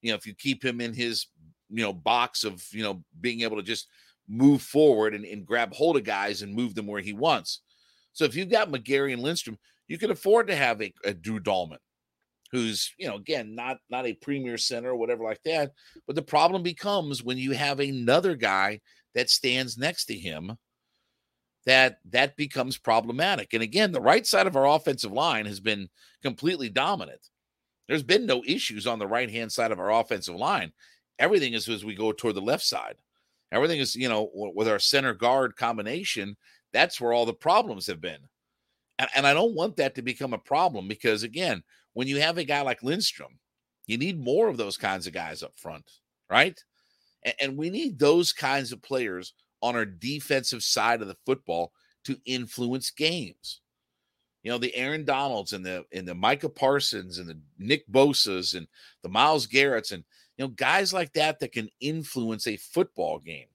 You 0.00 0.10
know, 0.10 0.16
if 0.16 0.26
you 0.26 0.34
keep 0.34 0.64
him 0.64 0.80
in 0.80 0.92
his 0.92 1.26
you 1.72 1.82
know 1.82 1.92
box 1.92 2.44
of 2.44 2.64
you 2.72 2.82
know 2.82 3.02
being 3.20 3.40
able 3.40 3.56
to 3.56 3.62
just 3.62 3.88
move 4.28 4.62
forward 4.62 5.14
and, 5.14 5.24
and 5.24 5.46
grab 5.46 5.72
hold 5.72 5.96
of 5.96 6.04
guys 6.04 6.42
and 6.42 6.54
move 6.54 6.74
them 6.74 6.86
where 6.86 7.00
he 7.00 7.12
wants. 7.12 7.62
So 8.12 8.24
if 8.24 8.36
you've 8.36 8.50
got 8.50 8.70
McGary 8.70 9.12
and 9.12 9.22
Lindstrom, 9.22 9.58
you 9.88 9.98
can 9.98 10.10
afford 10.10 10.46
to 10.46 10.56
have 10.56 10.80
a, 10.80 10.92
a 11.04 11.14
Drew 11.14 11.40
Dalman, 11.40 11.78
who's 12.50 12.92
you 12.98 13.08
know 13.08 13.16
again 13.16 13.54
not 13.54 13.78
not 13.90 14.06
a 14.06 14.14
premier 14.14 14.58
center 14.58 14.90
or 14.90 14.96
whatever 14.96 15.24
like 15.24 15.42
that. 15.44 15.72
But 16.06 16.16
the 16.16 16.22
problem 16.22 16.62
becomes 16.62 17.22
when 17.22 17.38
you 17.38 17.52
have 17.52 17.80
another 17.80 18.36
guy 18.36 18.80
that 19.14 19.30
stands 19.30 19.76
next 19.76 20.06
to 20.06 20.14
him 20.14 20.56
that 21.66 21.98
that 22.10 22.36
becomes 22.36 22.78
problematic. 22.78 23.54
And 23.54 23.62
again, 23.62 23.92
the 23.92 24.00
right 24.00 24.26
side 24.26 24.46
of 24.46 24.56
our 24.56 24.66
offensive 24.66 25.12
line 25.12 25.46
has 25.46 25.60
been 25.60 25.88
completely 26.22 26.68
dominant. 26.68 27.20
There's 27.88 28.02
been 28.02 28.26
no 28.26 28.42
issues 28.46 28.86
on 28.86 28.98
the 28.98 29.06
right 29.06 29.30
hand 29.30 29.52
side 29.52 29.72
of 29.72 29.78
our 29.78 29.92
offensive 29.92 30.34
line. 30.34 30.72
Everything 31.18 31.54
is 31.54 31.68
as 31.68 31.84
we 31.84 31.94
go 31.94 32.12
toward 32.12 32.34
the 32.34 32.40
left 32.40 32.64
side. 32.64 32.96
Everything 33.52 33.80
is, 33.80 33.94
you 33.94 34.08
know, 34.08 34.30
with 34.32 34.66
our 34.66 34.78
center 34.78 35.12
guard 35.12 35.56
combination, 35.56 36.36
that's 36.72 37.00
where 37.00 37.12
all 37.12 37.26
the 37.26 37.34
problems 37.34 37.86
have 37.86 38.00
been. 38.00 38.20
And, 38.98 39.08
and 39.14 39.26
I 39.26 39.34
don't 39.34 39.54
want 39.54 39.76
that 39.76 39.94
to 39.96 40.02
become 40.02 40.32
a 40.32 40.38
problem 40.38 40.88
because, 40.88 41.22
again, 41.22 41.62
when 41.92 42.08
you 42.08 42.20
have 42.20 42.38
a 42.38 42.44
guy 42.44 42.62
like 42.62 42.82
Lindstrom, 42.82 43.38
you 43.86 43.98
need 43.98 44.18
more 44.18 44.48
of 44.48 44.56
those 44.56 44.76
kinds 44.76 45.06
of 45.06 45.12
guys 45.12 45.42
up 45.42 45.52
front, 45.56 45.84
right? 46.30 46.58
And, 47.24 47.34
and 47.40 47.56
we 47.56 47.68
need 47.68 47.98
those 47.98 48.32
kinds 48.32 48.72
of 48.72 48.82
players 48.82 49.34
on 49.60 49.76
our 49.76 49.84
defensive 49.84 50.62
side 50.62 51.02
of 51.02 51.08
the 51.08 51.16
football 51.26 51.72
to 52.04 52.16
influence 52.24 52.90
games. 52.90 53.60
You 54.42 54.50
know, 54.50 54.58
the 54.58 54.74
Aaron 54.74 55.04
Donalds 55.04 55.52
and 55.52 55.64
the 55.64 55.84
and 55.92 56.06
the 56.06 56.16
Micah 56.16 56.48
Parsons 56.48 57.18
and 57.18 57.28
the 57.28 57.38
Nick 57.58 57.86
Bosa's 57.86 58.54
and 58.54 58.66
the 59.02 59.08
Myles 59.08 59.46
Garrett's 59.46 59.92
and 59.92 60.02
you 60.36 60.44
know, 60.44 60.48
guys 60.48 60.92
like 60.92 61.12
that 61.14 61.40
that 61.40 61.52
can 61.52 61.68
influence 61.80 62.46
a 62.46 62.56
football 62.56 63.18
game. 63.18 63.46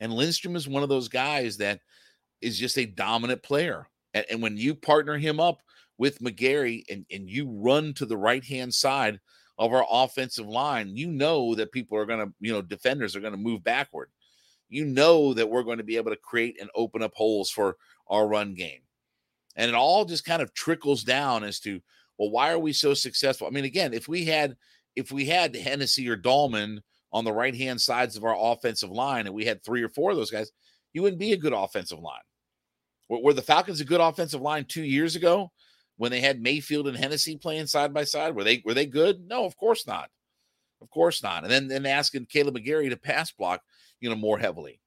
And 0.00 0.12
Lindstrom 0.12 0.56
is 0.56 0.68
one 0.68 0.82
of 0.82 0.88
those 0.88 1.08
guys 1.08 1.56
that 1.58 1.80
is 2.40 2.58
just 2.58 2.78
a 2.78 2.86
dominant 2.86 3.42
player. 3.42 3.88
And, 4.12 4.24
and 4.30 4.42
when 4.42 4.56
you 4.56 4.74
partner 4.74 5.16
him 5.16 5.40
up 5.40 5.60
with 5.98 6.20
McGary 6.20 6.82
and, 6.90 7.06
and 7.12 7.28
you 7.28 7.48
run 7.48 7.94
to 7.94 8.06
the 8.06 8.16
right 8.16 8.44
hand 8.44 8.74
side 8.74 9.20
of 9.58 9.72
our 9.72 9.86
offensive 9.88 10.46
line, 10.46 10.96
you 10.96 11.06
know 11.06 11.54
that 11.54 11.72
people 11.72 11.96
are 11.96 12.06
going 12.06 12.26
to, 12.26 12.32
you 12.40 12.52
know, 12.52 12.62
defenders 12.62 13.14
are 13.14 13.20
going 13.20 13.32
to 13.32 13.38
move 13.38 13.62
backward 13.62 14.08
you 14.74 14.84
know 14.84 15.32
that 15.34 15.48
we're 15.48 15.62
going 15.62 15.78
to 15.78 15.84
be 15.84 15.96
able 15.96 16.10
to 16.10 16.16
create 16.16 16.60
and 16.60 16.68
open 16.74 17.00
up 17.00 17.14
holes 17.14 17.48
for 17.48 17.76
our 18.08 18.26
run 18.26 18.54
game. 18.54 18.80
And 19.54 19.68
it 19.68 19.74
all 19.74 20.04
just 20.04 20.24
kind 20.24 20.42
of 20.42 20.52
trickles 20.52 21.04
down 21.04 21.44
as 21.44 21.60
to, 21.60 21.80
well, 22.18 22.30
why 22.30 22.50
are 22.50 22.58
we 22.58 22.72
so 22.72 22.92
successful? 22.92 23.46
I 23.46 23.50
mean, 23.50 23.64
again, 23.64 23.94
if 23.94 24.08
we 24.08 24.24
had 24.24 24.56
if 24.96 25.12
we 25.12 25.26
had 25.26 25.54
Hennessy 25.54 26.08
or 26.08 26.16
Dalman 26.16 26.80
on 27.12 27.24
the 27.24 27.32
right 27.32 27.54
hand 27.54 27.80
sides 27.80 28.16
of 28.16 28.24
our 28.24 28.36
offensive 28.38 28.90
line 28.90 29.26
and 29.26 29.34
we 29.34 29.44
had 29.44 29.62
three 29.62 29.82
or 29.82 29.88
four 29.88 30.10
of 30.10 30.16
those 30.16 30.30
guys, 30.30 30.50
you 30.92 31.02
wouldn't 31.02 31.20
be 31.20 31.32
a 31.32 31.36
good 31.36 31.52
offensive 31.52 31.98
line. 31.98 32.20
Were, 33.08 33.32
the 33.32 33.42
Falcons 33.42 33.80
a 33.80 33.84
good 33.84 34.00
offensive 34.00 34.40
line 34.40 34.64
two 34.64 34.82
years 34.82 35.14
ago 35.14 35.52
when 35.96 36.10
they 36.10 36.20
had 36.20 36.40
Mayfield 36.40 36.88
and 36.88 36.96
Hennessy 36.96 37.36
playing 37.36 37.66
side 37.66 37.92
by 37.92 38.04
side? 38.04 38.34
Were 38.34 38.44
they 38.44 38.62
were 38.64 38.74
they 38.74 38.86
good? 38.86 39.28
No, 39.28 39.44
of 39.44 39.56
course 39.56 39.86
not. 39.86 40.08
Of 40.80 40.90
course 40.90 41.22
not. 41.22 41.42
And 41.42 41.52
then 41.52 41.68
then 41.68 41.86
asking 41.86 42.26
Kaleb 42.26 42.56
McGary 42.56 42.88
to 42.90 42.96
pass 42.96 43.30
block 43.30 43.60
you 44.04 44.10
know, 44.10 44.16
more 44.16 44.38
heavily. 44.38 44.80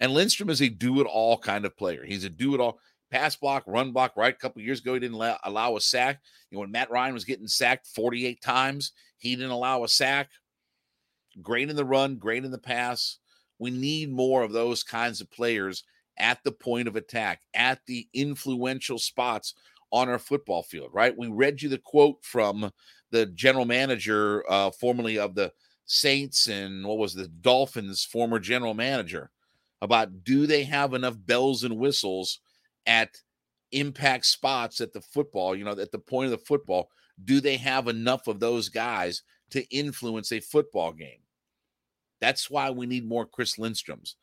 And 0.00 0.12
Lindstrom 0.12 0.50
is 0.50 0.60
a 0.60 0.68
do 0.68 1.00
it 1.00 1.04
all 1.04 1.38
kind 1.38 1.64
of 1.64 1.76
player. 1.76 2.04
He's 2.04 2.24
a 2.24 2.28
do 2.28 2.54
it 2.54 2.60
all 2.60 2.80
pass 3.12 3.36
block, 3.36 3.62
run 3.66 3.92
block. 3.92 4.16
Right, 4.16 4.34
a 4.34 4.38
couple 4.38 4.62
years 4.62 4.80
ago, 4.80 4.94
he 4.94 5.00
didn't 5.00 5.16
allow, 5.16 5.38
allow 5.44 5.76
a 5.76 5.80
sack. 5.80 6.20
You 6.50 6.56
know, 6.56 6.60
when 6.60 6.70
Matt 6.72 6.90
Ryan 6.90 7.14
was 7.14 7.24
getting 7.24 7.46
sacked 7.46 7.86
48 7.88 8.40
times, 8.40 8.92
he 9.18 9.36
didn't 9.36 9.50
allow 9.50 9.84
a 9.84 9.88
sack. 9.88 10.30
Great 11.40 11.70
in 11.70 11.76
the 11.76 11.84
run, 11.84 12.16
great 12.16 12.44
in 12.44 12.50
the 12.50 12.58
pass. 12.58 13.18
We 13.58 13.70
need 13.70 14.10
more 14.10 14.42
of 14.42 14.52
those 14.52 14.82
kinds 14.82 15.20
of 15.20 15.30
players 15.30 15.84
at 16.18 16.42
the 16.44 16.52
point 16.52 16.88
of 16.88 16.96
attack, 16.96 17.42
at 17.54 17.80
the 17.86 18.08
influential 18.12 18.98
spots 18.98 19.54
on 19.92 20.08
our 20.08 20.18
football 20.18 20.62
field, 20.62 20.90
right? 20.92 21.16
We 21.16 21.28
read 21.28 21.62
you 21.62 21.68
the 21.68 21.78
quote 21.78 22.24
from 22.24 22.70
the 23.10 23.26
general 23.26 23.66
manager, 23.66 24.44
uh, 24.50 24.70
formerly 24.70 25.18
of 25.18 25.34
the 25.34 25.52
Saints 25.84 26.46
and 26.46 26.86
what 26.86 26.96
was 26.98 27.12
the 27.12 27.28
Dolphins 27.28 28.04
former 28.04 28.38
general 28.38 28.72
manager 28.72 29.30
about 29.82 30.24
do 30.24 30.46
they 30.46 30.64
have 30.64 30.94
enough 30.94 31.16
bells 31.18 31.64
and 31.64 31.76
whistles 31.76 32.38
at 32.86 33.16
impact 33.72 34.26
spots 34.26 34.80
at 34.80 34.92
the 34.92 35.00
football, 35.00 35.56
you 35.56 35.64
know, 35.64 35.72
at 35.72 35.92
the 35.92 35.98
point 35.98 36.26
of 36.26 36.38
the 36.38 36.46
football, 36.46 36.90
do 37.24 37.40
they 37.40 37.56
have 37.56 37.88
enough 37.88 38.26
of 38.26 38.40
those 38.40 38.68
guys 38.68 39.22
to 39.50 39.62
influence 39.74 40.32
a 40.32 40.40
football 40.40 40.92
game? 40.92 41.20
That's 42.20 42.50
why 42.50 42.70
we 42.70 42.86
need 42.86 43.06
more 43.06 43.26
Chris 43.26 43.56
Lindstroms. 43.56 44.14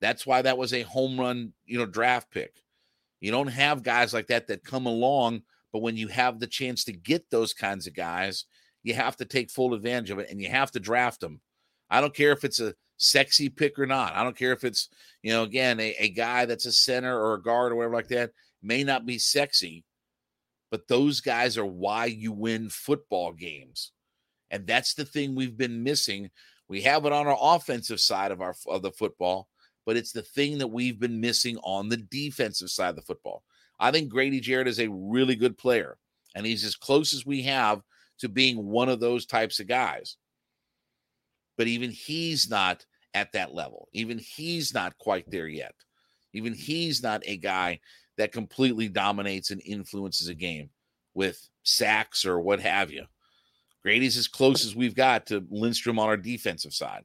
That's 0.00 0.26
why 0.26 0.42
that 0.42 0.58
was 0.58 0.74
a 0.74 0.82
home 0.82 1.18
run, 1.18 1.52
you 1.64 1.78
know, 1.78 1.86
draft 1.86 2.30
pick. 2.30 2.62
You 3.20 3.30
don't 3.30 3.46
have 3.46 3.82
guys 3.82 4.12
like 4.12 4.26
that 4.26 4.46
that 4.48 4.64
come 4.64 4.86
along, 4.86 5.42
but 5.72 5.80
when 5.80 5.96
you 5.96 6.08
have 6.08 6.38
the 6.38 6.46
chance 6.46 6.84
to 6.84 6.92
get 6.92 7.30
those 7.30 7.54
kinds 7.54 7.86
of 7.86 7.94
guys, 7.94 8.44
you 8.82 8.94
have 8.94 9.16
to 9.16 9.24
take 9.24 9.50
full 9.50 9.74
advantage 9.74 10.10
of 10.10 10.18
it 10.18 10.28
and 10.30 10.40
you 10.40 10.48
have 10.48 10.70
to 10.72 10.80
draft 10.80 11.20
them. 11.20 11.40
I 11.88 12.00
don't 12.00 12.14
care 12.14 12.32
if 12.32 12.44
it's 12.44 12.60
a 12.60 12.74
sexy 12.96 13.48
pick 13.48 13.78
or 13.78 13.86
not. 13.86 14.14
I 14.14 14.22
don't 14.22 14.36
care 14.36 14.52
if 14.52 14.64
it's, 14.64 14.88
you 15.22 15.32
know, 15.32 15.42
again, 15.42 15.80
a, 15.80 15.94
a 15.98 16.08
guy 16.10 16.44
that's 16.44 16.66
a 16.66 16.72
center 16.72 17.18
or 17.18 17.34
a 17.34 17.42
guard 17.42 17.72
or 17.72 17.76
whatever 17.76 17.94
like 17.94 18.08
that, 18.08 18.32
may 18.62 18.84
not 18.84 19.06
be 19.06 19.18
sexy, 19.18 19.84
but 20.70 20.88
those 20.88 21.20
guys 21.20 21.56
are 21.56 21.66
why 21.66 22.06
you 22.06 22.32
win 22.32 22.68
football 22.68 23.32
games. 23.32 23.92
And 24.50 24.66
that's 24.66 24.94
the 24.94 25.04
thing 25.04 25.34
we've 25.34 25.56
been 25.56 25.82
missing. 25.82 26.30
We 26.68 26.82
have 26.82 27.04
it 27.06 27.12
on 27.12 27.26
our 27.26 27.38
offensive 27.40 28.00
side 28.00 28.32
of 28.32 28.40
our 28.40 28.54
of 28.66 28.82
the 28.82 28.90
football, 28.90 29.48
but 29.84 29.96
it's 29.96 30.12
the 30.12 30.22
thing 30.22 30.58
that 30.58 30.66
we've 30.68 30.98
been 30.98 31.20
missing 31.20 31.58
on 31.58 31.88
the 31.88 31.96
defensive 31.96 32.70
side 32.70 32.90
of 32.90 32.96
the 32.96 33.02
football. 33.02 33.44
I 33.78 33.90
think 33.90 34.08
Grady 34.08 34.40
Jarrett 34.40 34.68
is 34.68 34.80
a 34.80 34.90
really 34.90 35.36
good 35.36 35.58
player, 35.58 35.98
and 36.34 36.46
he's 36.46 36.64
as 36.64 36.76
close 36.76 37.12
as 37.12 37.26
we 37.26 37.42
have 37.42 37.82
to 38.18 38.28
being 38.28 38.66
one 38.66 38.88
of 38.88 39.00
those 39.00 39.26
types 39.26 39.60
of 39.60 39.66
guys. 39.66 40.16
But 41.56 41.68
even 41.68 41.90
he's 41.90 42.50
not 42.50 42.84
at 43.14 43.32
that 43.32 43.54
level. 43.54 43.88
Even 43.92 44.18
he's 44.18 44.74
not 44.74 44.96
quite 44.98 45.30
there 45.30 45.48
yet. 45.48 45.74
Even 46.32 46.52
he's 46.52 47.02
not 47.02 47.22
a 47.24 47.36
guy 47.36 47.80
that 48.18 48.32
completely 48.32 48.88
dominates 48.88 49.50
and 49.50 49.62
influences 49.64 50.28
a 50.28 50.34
game 50.34 50.70
with 51.14 51.48
sacks 51.62 52.24
or 52.24 52.40
what 52.40 52.60
have 52.60 52.90
you. 52.90 53.04
Grady's 53.82 54.16
as 54.16 54.28
close 54.28 54.64
as 54.64 54.74
we've 54.76 54.94
got 54.94 55.26
to 55.26 55.46
Lindstrom 55.48 55.98
on 55.98 56.08
our 56.08 56.16
defensive 56.16 56.74
side. 56.74 57.04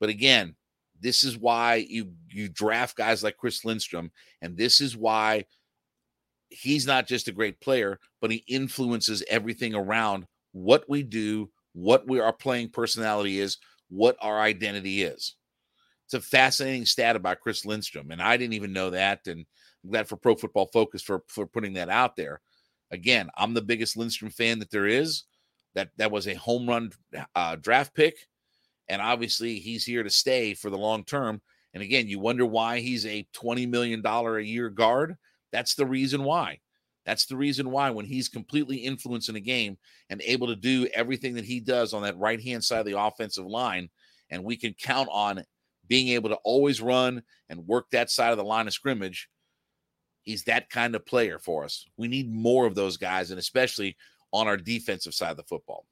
But 0.00 0.08
again, 0.08 0.54
this 1.00 1.24
is 1.24 1.36
why 1.36 1.86
you 1.88 2.12
you 2.30 2.48
draft 2.48 2.96
guys 2.96 3.22
like 3.22 3.36
Chris 3.36 3.64
Lindstrom, 3.64 4.10
and 4.40 4.56
this 4.56 4.80
is 4.80 4.96
why 4.96 5.44
he's 6.48 6.86
not 6.86 7.06
just 7.06 7.28
a 7.28 7.32
great 7.32 7.60
player, 7.60 7.98
but 8.20 8.30
he 8.30 8.44
influences 8.48 9.22
everything 9.28 9.74
around 9.74 10.26
what 10.52 10.88
we 10.88 11.02
do, 11.02 11.50
what 11.76 12.08
we 12.08 12.20
our 12.20 12.32
playing 12.32 12.70
personality 12.70 13.38
is, 13.38 13.58
what 13.90 14.16
our 14.22 14.40
identity 14.40 15.02
is. 15.02 15.34
It's 16.06 16.14
a 16.14 16.20
fascinating 16.20 16.86
stat 16.86 17.16
about 17.16 17.40
Chris 17.40 17.66
Lindstrom, 17.66 18.10
and 18.10 18.22
I 18.22 18.36
didn't 18.36 18.54
even 18.54 18.72
know 18.72 18.90
that. 18.90 19.26
And 19.26 19.44
I'm 19.84 19.90
glad 19.90 20.08
for 20.08 20.16
Pro 20.16 20.34
Football 20.34 20.70
Focus 20.72 21.02
for 21.02 21.22
for 21.28 21.46
putting 21.46 21.74
that 21.74 21.90
out 21.90 22.16
there. 22.16 22.40
Again, 22.90 23.28
I'm 23.36 23.52
the 23.52 23.62
biggest 23.62 23.96
Lindstrom 23.96 24.30
fan 24.30 24.58
that 24.60 24.70
there 24.70 24.86
is. 24.86 25.24
That 25.74 25.90
that 25.98 26.10
was 26.10 26.26
a 26.26 26.34
home 26.34 26.66
run 26.66 26.92
uh, 27.34 27.56
draft 27.56 27.94
pick, 27.94 28.16
and 28.88 29.02
obviously 29.02 29.58
he's 29.58 29.84
here 29.84 30.02
to 30.02 30.10
stay 30.10 30.54
for 30.54 30.70
the 30.70 30.78
long 30.78 31.04
term. 31.04 31.42
And 31.74 31.82
again, 31.82 32.08
you 32.08 32.18
wonder 32.18 32.46
why 32.46 32.80
he's 32.80 33.04
a 33.04 33.28
twenty 33.34 33.66
million 33.66 34.00
dollar 34.00 34.38
a 34.38 34.44
year 34.44 34.70
guard. 34.70 35.16
That's 35.52 35.74
the 35.74 35.84
reason 35.84 36.24
why. 36.24 36.60
That's 37.06 37.26
the 37.26 37.36
reason 37.36 37.70
why 37.70 37.90
when 37.90 38.04
he's 38.04 38.28
completely 38.28 38.78
influencing 38.78 39.36
a 39.36 39.40
game 39.40 39.78
and 40.10 40.20
able 40.22 40.48
to 40.48 40.56
do 40.56 40.88
everything 40.92 41.34
that 41.34 41.44
he 41.44 41.60
does 41.60 41.94
on 41.94 42.02
that 42.02 42.18
right 42.18 42.42
hand 42.42 42.64
side 42.64 42.80
of 42.80 42.86
the 42.86 43.00
offensive 43.00 43.46
line, 43.46 43.88
and 44.28 44.44
we 44.44 44.56
can 44.56 44.74
count 44.74 45.08
on 45.12 45.44
being 45.86 46.08
able 46.08 46.28
to 46.30 46.38
always 46.42 46.80
run 46.80 47.22
and 47.48 47.66
work 47.66 47.86
that 47.92 48.10
side 48.10 48.32
of 48.32 48.38
the 48.38 48.44
line 48.44 48.66
of 48.66 48.72
scrimmage. 48.72 49.28
He's 50.22 50.42
that 50.44 50.68
kind 50.68 50.96
of 50.96 51.06
player 51.06 51.38
for 51.38 51.62
us. 51.62 51.86
We 51.96 52.08
need 52.08 52.32
more 52.32 52.66
of 52.66 52.74
those 52.74 52.96
guys, 52.96 53.30
and 53.30 53.38
especially 53.38 53.96
on 54.32 54.48
our 54.48 54.56
defensive 54.56 55.14
side 55.14 55.30
of 55.30 55.36
the 55.36 55.44
football. 55.44 55.86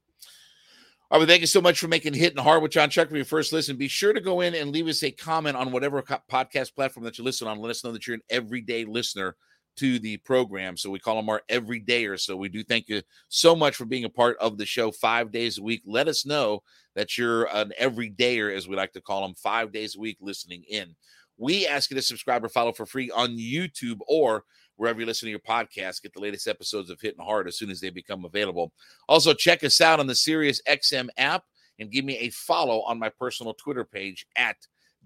All 1.12 1.20
right, 1.20 1.28
thank 1.28 1.42
you 1.42 1.46
so 1.46 1.60
much 1.60 1.78
for 1.78 1.86
making 1.86 2.14
Hitting 2.14 2.42
Hard 2.42 2.60
with 2.60 2.72
Jon 2.72 2.90
Chuck 2.90 3.08
for 3.08 3.14
your 3.14 3.24
first 3.24 3.52
listen. 3.52 3.76
Be 3.76 3.86
sure 3.86 4.12
to 4.12 4.20
go 4.20 4.40
in 4.40 4.56
and 4.56 4.72
leave 4.72 4.88
us 4.88 5.04
a 5.04 5.12
comment 5.12 5.56
on 5.56 5.70
whatever 5.70 6.02
podcast 6.02 6.74
platform 6.74 7.04
that 7.04 7.18
you 7.18 7.22
listen 7.22 7.46
on. 7.46 7.60
Let 7.60 7.70
us 7.70 7.84
know 7.84 7.92
that 7.92 8.04
you're 8.04 8.14
an 8.14 8.22
everyday 8.30 8.84
listener 8.84 9.36
to 9.76 9.98
the 9.98 10.16
program. 10.18 10.76
So 10.76 10.90
we 10.90 10.98
call 10.98 11.16
them 11.16 11.28
our 11.28 11.42
everydayer. 11.48 12.18
So 12.18 12.36
we 12.36 12.48
do 12.48 12.62
thank 12.62 12.88
you 12.88 13.02
so 13.28 13.56
much 13.56 13.76
for 13.76 13.84
being 13.84 14.04
a 14.04 14.10
part 14.10 14.36
of 14.38 14.58
the 14.58 14.66
show 14.66 14.90
five 14.90 15.32
days 15.32 15.58
a 15.58 15.62
week. 15.62 15.82
Let 15.84 16.08
us 16.08 16.24
know 16.24 16.62
that 16.94 17.18
you're 17.18 17.44
an 17.54 17.72
everydayer, 17.80 18.54
as 18.54 18.68
we 18.68 18.76
like 18.76 18.92
to 18.92 19.00
call 19.00 19.22
them, 19.22 19.34
five 19.34 19.72
days 19.72 19.96
a 19.96 20.00
week 20.00 20.18
listening 20.20 20.64
in. 20.68 20.94
We 21.36 21.66
ask 21.66 21.90
you 21.90 21.96
to 21.96 22.02
subscribe 22.02 22.44
or 22.44 22.48
follow 22.48 22.72
for 22.72 22.86
free 22.86 23.10
on 23.10 23.36
YouTube 23.36 23.98
or 24.06 24.44
wherever 24.76 25.00
you 25.00 25.06
listen 25.06 25.26
to 25.26 25.30
your 25.30 25.40
podcast. 25.40 26.02
Get 26.02 26.14
the 26.14 26.20
latest 26.20 26.46
episodes 26.46 26.90
of 26.90 27.00
Hitting 27.00 27.24
Hard 27.24 27.48
as 27.48 27.58
soon 27.58 27.70
as 27.70 27.80
they 27.80 27.90
become 27.90 28.24
available. 28.24 28.72
Also, 29.08 29.34
check 29.34 29.64
us 29.64 29.80
out 29.80 29.98
on 29.98 30.06
the 30.06 30.14
Sirius 30.14 30.62
XM 30.68 31.08
app 31.16 31.42
and 31.78 31.90
give 31.90 32.04
me 32.04 32.18
a 32.18 32.30
follow 32.30 32.82
on 32.82 32.98
my 32.98 33.08
personal 33.08 33.54
Twitter 33.54 33.84
page 33.84 34.26
at 34.36 34.56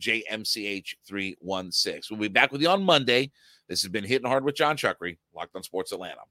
JMCH316. 0.00 2.10
We'll 2.10 2.20
be 2.20 2.28
back 2.28 2.52
with 2.52 2.62
you 2.62 2.68
on 2.68 2.84
Monday. 2.84 3.32
This 3.68 3.82
has 3.82 3.90
been 3.90 4.04
Hitting 4.04 4.26
Hard 4.26 4.44
with 4.44 4.54
Jon 4.54 4.78
Chuckery, 4.78 5.18
Locked 5.34 5.54
on 5.54 5.62
Sports 5.62 5.92
Atlanta. 5.92 6.22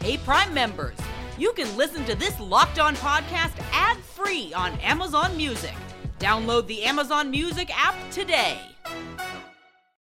Hey, 0.00 0.16
Prime 0.18 0.54
members, 0.54 0.96
you 1.38 1.52
can 1.52 1.76
listen 1.76 2.04
to 2.04 2.14
this 2.14 2.38
Locked 2.38 2.78
On 2.78 2.94
podcast 2.96 3.52
ad 3.72 3.96
free 3.98 4.52
on 4.54 4.78
Amazon 4.78 5.36
Music. 5.36 5.74
Download 6.20 6.66
the 6.68 6.84
Amazon 6.84 7.30
Music 7.30 7.70
app 7.76 7.96
today. 8.12 8.60